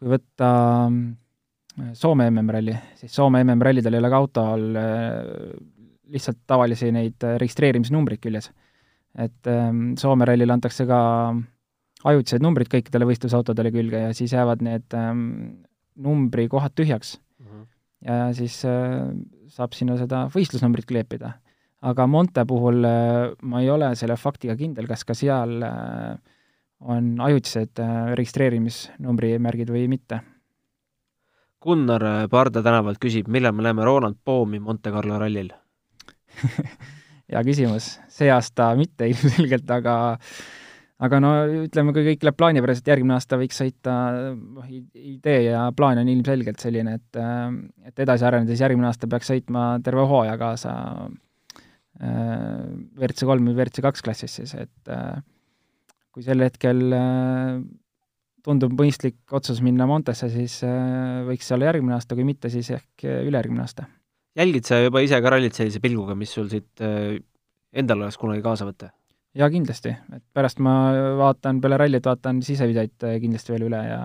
kui 0.00 0.12
võtta 0.14 0.50
äh, 0.86 1.92
Soome 1.96 2.26
MM-ralli, 2.30 2.74
siis 2.98 3.14
Soome 3.14 3.42
MM-rallidel 3.44 3.96
ei 3.96 4.02
ole 4.02 4.10
ka 4.12 4.20
autol 4.20 4.66
äh, 4.76 5.54
lihtsalt 6.10 6.42
tavalisi 6.50 6.90
neid 6.92 7.22
registreerimisnumbreid 7.38 8.20
küljes. 8.22 8.50
et 9.18 9.46
ähm, 9.50 9.94
Soome 9.98 10.26
rallile 10.26 10.52
antakse 10.54 10.86
ka 10.86 11.00
ajutised 12.10 12.42
numbrid 12.42 12.70
kõikidele 12.70 13.08
võistlusautodele 13.08 13.72
külge 13.74 14.02
ja 14.06 14.12
siis 14.14 14.32
jäävad 14.34 14.62
need 14.62 14.94
ähm, 14.94 15.24
numbrikohad 15.98 16.74
tühjaks 16.74 17.16
mm. 17.38 17.46
-hmm. 17.46 17.66
ja 18.06 18.18
siis 18.34 18.60
saab 19.50 19.74
sinna 19.74 19.96
seda 19.98 20.26
võistlusnumbrit 20.34 20.86
kleepida 20.86 21.34
aga 21.80 22.06
Monte 22.06 22.44
puhul 22.48 22.84
äh, 22.84 23.30
ma 23.42 23.62
ei 23.62 23.70
ole 23.72 23.94
selle 23.96 24.16
faktiga 24.20 24.56
kindel, 24.56 24.88
kas 24.90 25.04
ka 25.08 25.16
seal 25.16 25.60
äh, 25.64 26.12
on 26.80 27.14
ajutised 27.24 27.80
äh, 27.80 28.12
registreerimisnumbri 28.18 29.34
märgid 29.40 29.72
või 29.72 29.86
mitte. 29.92 30.20
Gunnar 31.60 32.04
Parda 32.32 32.62
tänavalt 32.64 33.00
küsib, 33.00 33.28
millal 33.28 33.52
me 33.52 33.66
näeme 33.66 33.84
Ronald 33.84 34.16
Poomi 34.24 34.60
Monte 34.64 34.92
Carlo 34.92 35.18
rallil 35.20 35.50
hea 37.30 37.42
küsimus, 37.44 37.98
see 38.08 38.30
aasta 38.32 38.72
mitte 38.78 39.08
ilmselgelt, 39.12 39.68
aga 39.72 39.96
aga 41.00 41.20
no 41.20 41.32
ütleme, 41.64 41.94
kui 41.96 42.04
kõik 42.10 42.24
läheb 42.26 42.36
plaanipäraselt, 42.36 42.88
järgmine 42.92 43.16
aasta 43.16 43.38
võiks 43.40 43.56
sõita, 43.56 43.94
noh, 44.36 44.66
idee 44.68 45.46
ja 45.46 45.62
plaan 45.76 46.00
on 46.02 46.08
ilmselgelt 46.12 46.60
selline, 46.60 46.98
et 47.00 47.20
et 47.88 48.04
edasi 48.04 48.28
arenedes 48.28 48.60
järgmine 48.60 48.88
aasta 48.88 49.08
peaks 49.08 49.32
sõitma 49.32 49.70
terve 49.84 50.04
hooaja 50.08 50.36
kaasa 50.40 50.74
WRC 52.00 53.26
kolm 53.28 53.50
või 53.50 53.58
WRC 53.58 53.82
kaks 53.84 54.04
klassis 54.04 54.38
siis, 54.38 54.54
et 54.56 54.92
äh, 54.92 55.20
kui 56.14 56.24
sel 56.24 56.40
hetkel 56.46 56.94
äh, 56.96 57.58
tundub 58.44 58.72
mõistlik 58.78 59.18
otsus 59.36 59.60
minna 59.64 59.84
Montesse, 59.88 60.30
siis 60.32 60.62
äh, 60.64 61.20
võiks 61.28 61.48
see 61.48 61.58
olla 61.58 61.68
järgmine 61.68 61.98
aasta, 61.98 62.16
kui 62.16 62.24
mitte, 62.24 62.48
siis 62.52 62.70
ehk 62.72 63.04
ülejärgmine 63.04 63.66
aasta. 63.66 63.84
jälgid 64.38 64.64
sa 64.64 64.80
juba 64.80 65.04
ise 65.04 65.20
ka 65.20 65.34
rallit 65.36 65.58
sellise 65.58 65.82
pilguga, 65.84 66.16
mis 66.16 66.32
sul 66.32 66.48
siit 66.48 66.80
endal 66.80 68.06
oleks 68.06 68.18
kunagi 68.20 68.42
kaasa 68.44 68.68
võtta? 68.68 68.94
jaa, 69.36 69.50
kindlasti, 69.52 69.92
et 70.16 70.24
pärast 70.34 70.58
ma 70.64 70.74
vaatan, 71.20 71.60
peale 71.60 71.78
rallit 71.84 72.06
vaatan 72.06 72.40
sisevideoid 72.42 73.10
kindlasti 73.22 73.52
veel 73.54 73.68
üle 73.68 73.84
ja 73.86 74.00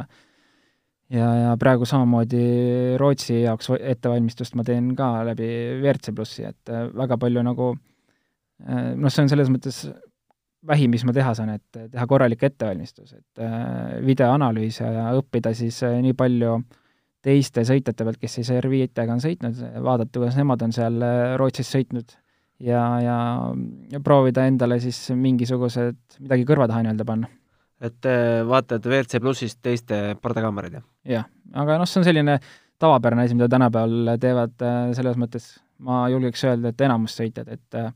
ja, 1.13 1.27
ja 1.41 1.51
praegu 1.61 1.87
samamoodi 1.89 2.95
Rootsi 3.01 3.41
jaoks 3.43 3.71
ettevalmistust 3.77 4.55
ma 4.57 4.65
teen 4.67 4.93
ka 4.97 5.09
läbi 5.27 5.47
WRC 5.81 6.15
plussi, 6.15 6.45
et 6.47 6.73
äh, 6.73 6.87
väga 6.95 7.19
palju 7.21 7.43
nagu 7.45 7.71
äh, 7.75 8.93
noh, 8.95 9.11
see 9.11 9.25
on 9.25 9.31
selles 9.31 9.51
mõttes 9.53 9.85
vähim, 10.65 10.95
mis 10.95 11.05
ma 11.05 11.13
teha 11.13 11.35
saan, 11.37 11.53
et 11.59 11.79
teha 11.93 12.07
korralik 12.09 12.43
ettevalmistus, 12.47 13.13
et 13.13 13.43
äh, 13.43 14.01
videoanalüüs 14.05 14.81
ja, 14.81 14.91
ja 14.97 15.05
õppida 15.19 15.53
siis 15.57 15.81
nii 15.85 16.15
palju 16.17 16.57
teiste 17.25 17.63
sõitjate 17.65 18.05
pealt, 18.05 18.21
kes 18.21 18.37
siis 18.39 18.51
R5-tega 18.53 19.15
on 19.15 19.21
sõitnud, 19.23 19.61
vaadata, 19.81 20.13
kuidas 20.19 20.37
nemad 20.37 20.61
on 20.61 20.73
seal 20.75 21.01
Rootsis 21.41 21.71
sõitnud 21.73 22.13
ja, 22.61 22.83
ja, 23.01 23.17
ja 23.91 24.01
proovida 24.05 24.45
endale 24.49 24.77
siis 24.83 25.07
mingisugused, 25.17 25.97
midagi 26.21 26.45
kõrva 26.45 26.69
taha 26.69 26.85
nii-öelda 26.85 27.07
panna 27.07 27.31
et 27.83 28.07
äh, 28.07 28.41
vaatad 28.47 28.85
WRC 28.85 29.19
plussist 29.23 29.59
teiste 29.65 30.15
pardakaameraid, 30.21 30.79
jah? 30.79 30.85
jah, 31.17 31.29
aga 31.53 31.79
noh, 31.81 31.89
see 31.89 32.01
on 32.01 32.07
selline 32.07 32.37
tavapärane 32.81 33.25
asi, 33.25 33.37
mida 33.37 33.49
tänapäeval 33.51 34.15
teevad 34.21 34.65
äh, 34.65 34.91
selles 34.97 35.17
mõttes, 35.19 35.49
ma 35.83 36.05
julgeks 36.11 36.45
öelda, 36.47 36.71
et 36.71 36.85
enamus 36.87 37.17
sõitjad, 37.19 37.51
et 37.51 37.79
äh, 37.79 37.89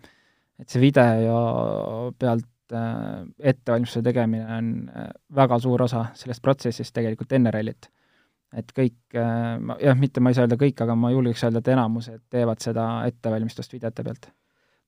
et 0.60 0.68
see 0.68 0.82
video 0.84 2.12
pealt 2.20 2.46
ettevalmistuse 2.70 4.04
tegemine 4.06 4.58
on 4.58 4.74
väga 5.34 5.58
suur 5.64 5.86
osa 5.86 6.02
sellest 6.20 6.44
protsessist 6.44 6.94
tegelikult 6.94 7.32
enne 7.34 7.54
rallit. 7.56 7.88
et 8.54 8.74
kõik, 8.76 9.16
jah, 9.16 9.96
mitte 9.98 10.20
ma 10.20 10.30
ei 10.30 10.38
saa 10.38 10.44
öelda 10.46 10.60
kõik, 10.60 10.84
aga 10.84 10.98
ma 11.00 11.14
julgeks 11.14 11.46
öelda, 11.48 11.64
et 11.64 11.72
enamused 11.74 12.20
teevad 12.30 12.62
seda 12.62 12.90
ettevalmistust 13.08 13.74
videote 13.74 14.04
pealt 14.04 14.30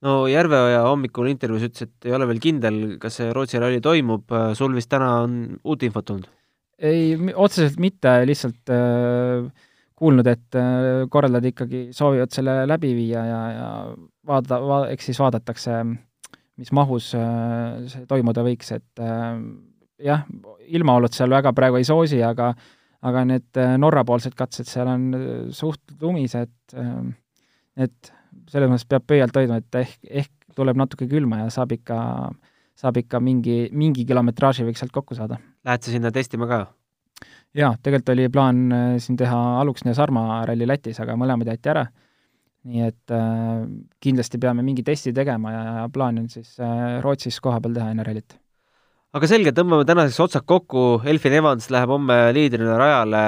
no 0.06 0.14
Järveoja 0.32 0.84
hommikul 0.88 1.32
intervjuus 1.32 1.68
ütles, 1.70 1.88
et 1.88 2.10
ei 2.10 2.16
ole 2.18 2.28
veel 2.30 2.42
kindel, 2.44 2.80
kas 3.02 3.20
see 3.20 3.32
Rootsi 3.36 3.62
ralli 3.62 3.82
toimub, 3.84 4.32
sul 4.58 4.78
vist 4.78 4.92
täna 4.92 5.12
on 5.26 5.42
uut 5.64 5.84
infot 5.88 6.08
tulnud? 6.08 6.30
ei, 6.82 7.14
otseselt 7.38 7.78
mitte, 7.82 8.14
lihtsalt 8.26 8.72
äh, 8.74 9.46
kuulnud, 10.02 10.28
et 10.32 10.58
äh, 10.58 11.04
korraldajad 11.14 11.52
ikkagi 11.52 11.82
soovivad 11.96 12.34
selle 12.34 12.62
läbi 12.70 12.94
viia 12.98 13.26
ja, 13.28 13.42
ja 13.54 13.68
vaada 14.28 14.58
va,, 14.66 14.80
eks 14.94 15.12
siis 15.12 15.22
vaadatakse, 15.22 15.82
mis 16.62 16.72
mahus 16.76 17.12
äh, 17.18 17.84
see 17.92 18.08
toimuda 18.10 18.46
võiks, 18.46 18.74
et 18.74 19.04
äh, 19.04 19.36
jah, 20.02 20.26
ilmaolud 20.74 21.14
seal 21.14 21.34
väga 21.34 21.54
praegu 21.58 21.78
ei 21.80 21.88
soosi, 21.88 22.22
aga 22.26 22.54
aga 23.02 23.24
need 23.26 23.58
äh, 23.58 23.76
Norra-poolsed 23.82 24.36
katsed 24.38 24.70
seal 24.70 24.90
on 24.90 25.06
äh, 25.18 25.30
suht 25.58 25.96
lumised 26.02 26.54
äh,, 26.78 27.06
et 27.86 28.12
selles 28.50 28.72
mõttes 28.72 28.88
peab 28.90 29.06
pöialt 29.08 29.36
hoidma, 29.38 29.62
et 29.62 29.82
ehk, 29.84 29.98
ehk 30.24 30.56
tuleb 30.58 30.80
natuke 30.80 31.08
külma 31.12 31.44
ja 31.44 31.50
saab 31.54 31.74
ikka, 31.78 31.98
saab 32.80 33.00
ikka 33.02 33.22
mingi, 33.24 33.64
mingi 33.76 34.06
kilometraaži 34.08 34.68
võiks 34.68 34.84
sealt 34.84 34.94
kokku 34.96 35.18
saada. 35.18 35.40
Lähed 35.68 35.86
sa 35.86 35.94
sinna 35.94 36.12
testima 36.16 36.50
ka? 36.50 36.66
jaa, 37.58 37.74
tegelikult 37.84 38.14
oli 38.14 38.30
plaan 38.32 38.62
äh, 38.72 38.94
siin 39.04 39.18
teha 39.20 39.40
Aluksne 39.62 39.92
ja 39.92 39.98
Sarma 39.98 40.44
ralli 40.48 40.68
Lätis, 40.68 41.00
aga 41.04 41.18
mõlemad 41.20 41.52
jäeti 41.52 41.74
ära. 41.74 41.86
nii 42.62 42.84
et 42.86 43.14
äh, 43.16 43.64
kindlasti 44.06 44.38
peame 44.38 44.62
mingi 44.62 44.84
testi 44.86 45.10
tegema 45.18 45.52
ja, 45.52 45.62
ja 45.80 45.86
plaan 45.90 46.20
on 46.22 46.28
siis 46.30 46.60
äh, 46.62 47.00
Rootsis 47.02 47.40
kohapeal 47.42 47.74
teha 47.74 47.90
enne 47.92 48.06
rallit. 48.06 48.38
aga 49.14 49.28
selge, 49.28 49.54
tõmbame 49.58 49.86
tänaseks 49.90 50.20
otsad 50.28 50.46
kokku, 50.46 51.02
Elfin 51.06 51.40
Evans 51.42 51.70
läheb 51.74 51.90
homme 51.90 52.20
liidrina 52.38 52.78
rajale 52.78 53.24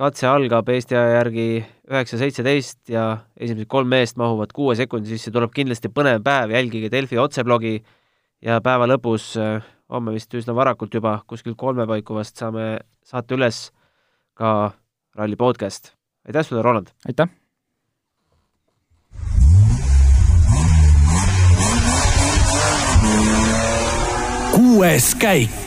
katse 0.00 0.26
algab 0.30 0.68
Eesti 0.72 0.96
aja 0.96 1.20
järgi 1.20 1.46
üheksa 1.90 2.20
seitseteist 2.20 2.92
ja 2.92 3.04
esimesed 3.36 3.68
kolm 3.70 3.90
meest 3.90 4.18
mahuvad 4.20 4.52
kuue 4.54 4.76
sekundi 4.78 5.10
sisse, 5.10 5.32
tuleb 5.34 5.52
kindlasti 5.54 5.90
põnev 5.92 6.22
päev, 6.26 6.54
jälgige 6.54 6.90
Delfi 6.92 7.18
otseblogi 7.18 7.80
ja 8.46 8.60
päeva 8.64 8.86
lõpus, 8.90 9.32
äh, 9.40 9.64
homme 9.90 10.14
vist 10.14 10.34
üsna 10.38 10.54
varakult 10.54 10.94
juba, 10.94 11.18
kuskil 11.26 11.58
kolme 11.58 11.86
paiku 11.90 12.20
vast 12.20 12.38
saame 12.38 12.78
saate 13.06 13.34
üles 13.34 13.68
ka 14.38 14.72
ralli 15.18 15.36
podcast. 15.36 15.94
aitäh 16.26 16.46
sulle, 16.46 16.62
Roland! 16.62 16.94
aitäh! 17.08 17.28
kuues 24.54 25.14
käik 25.18 25.59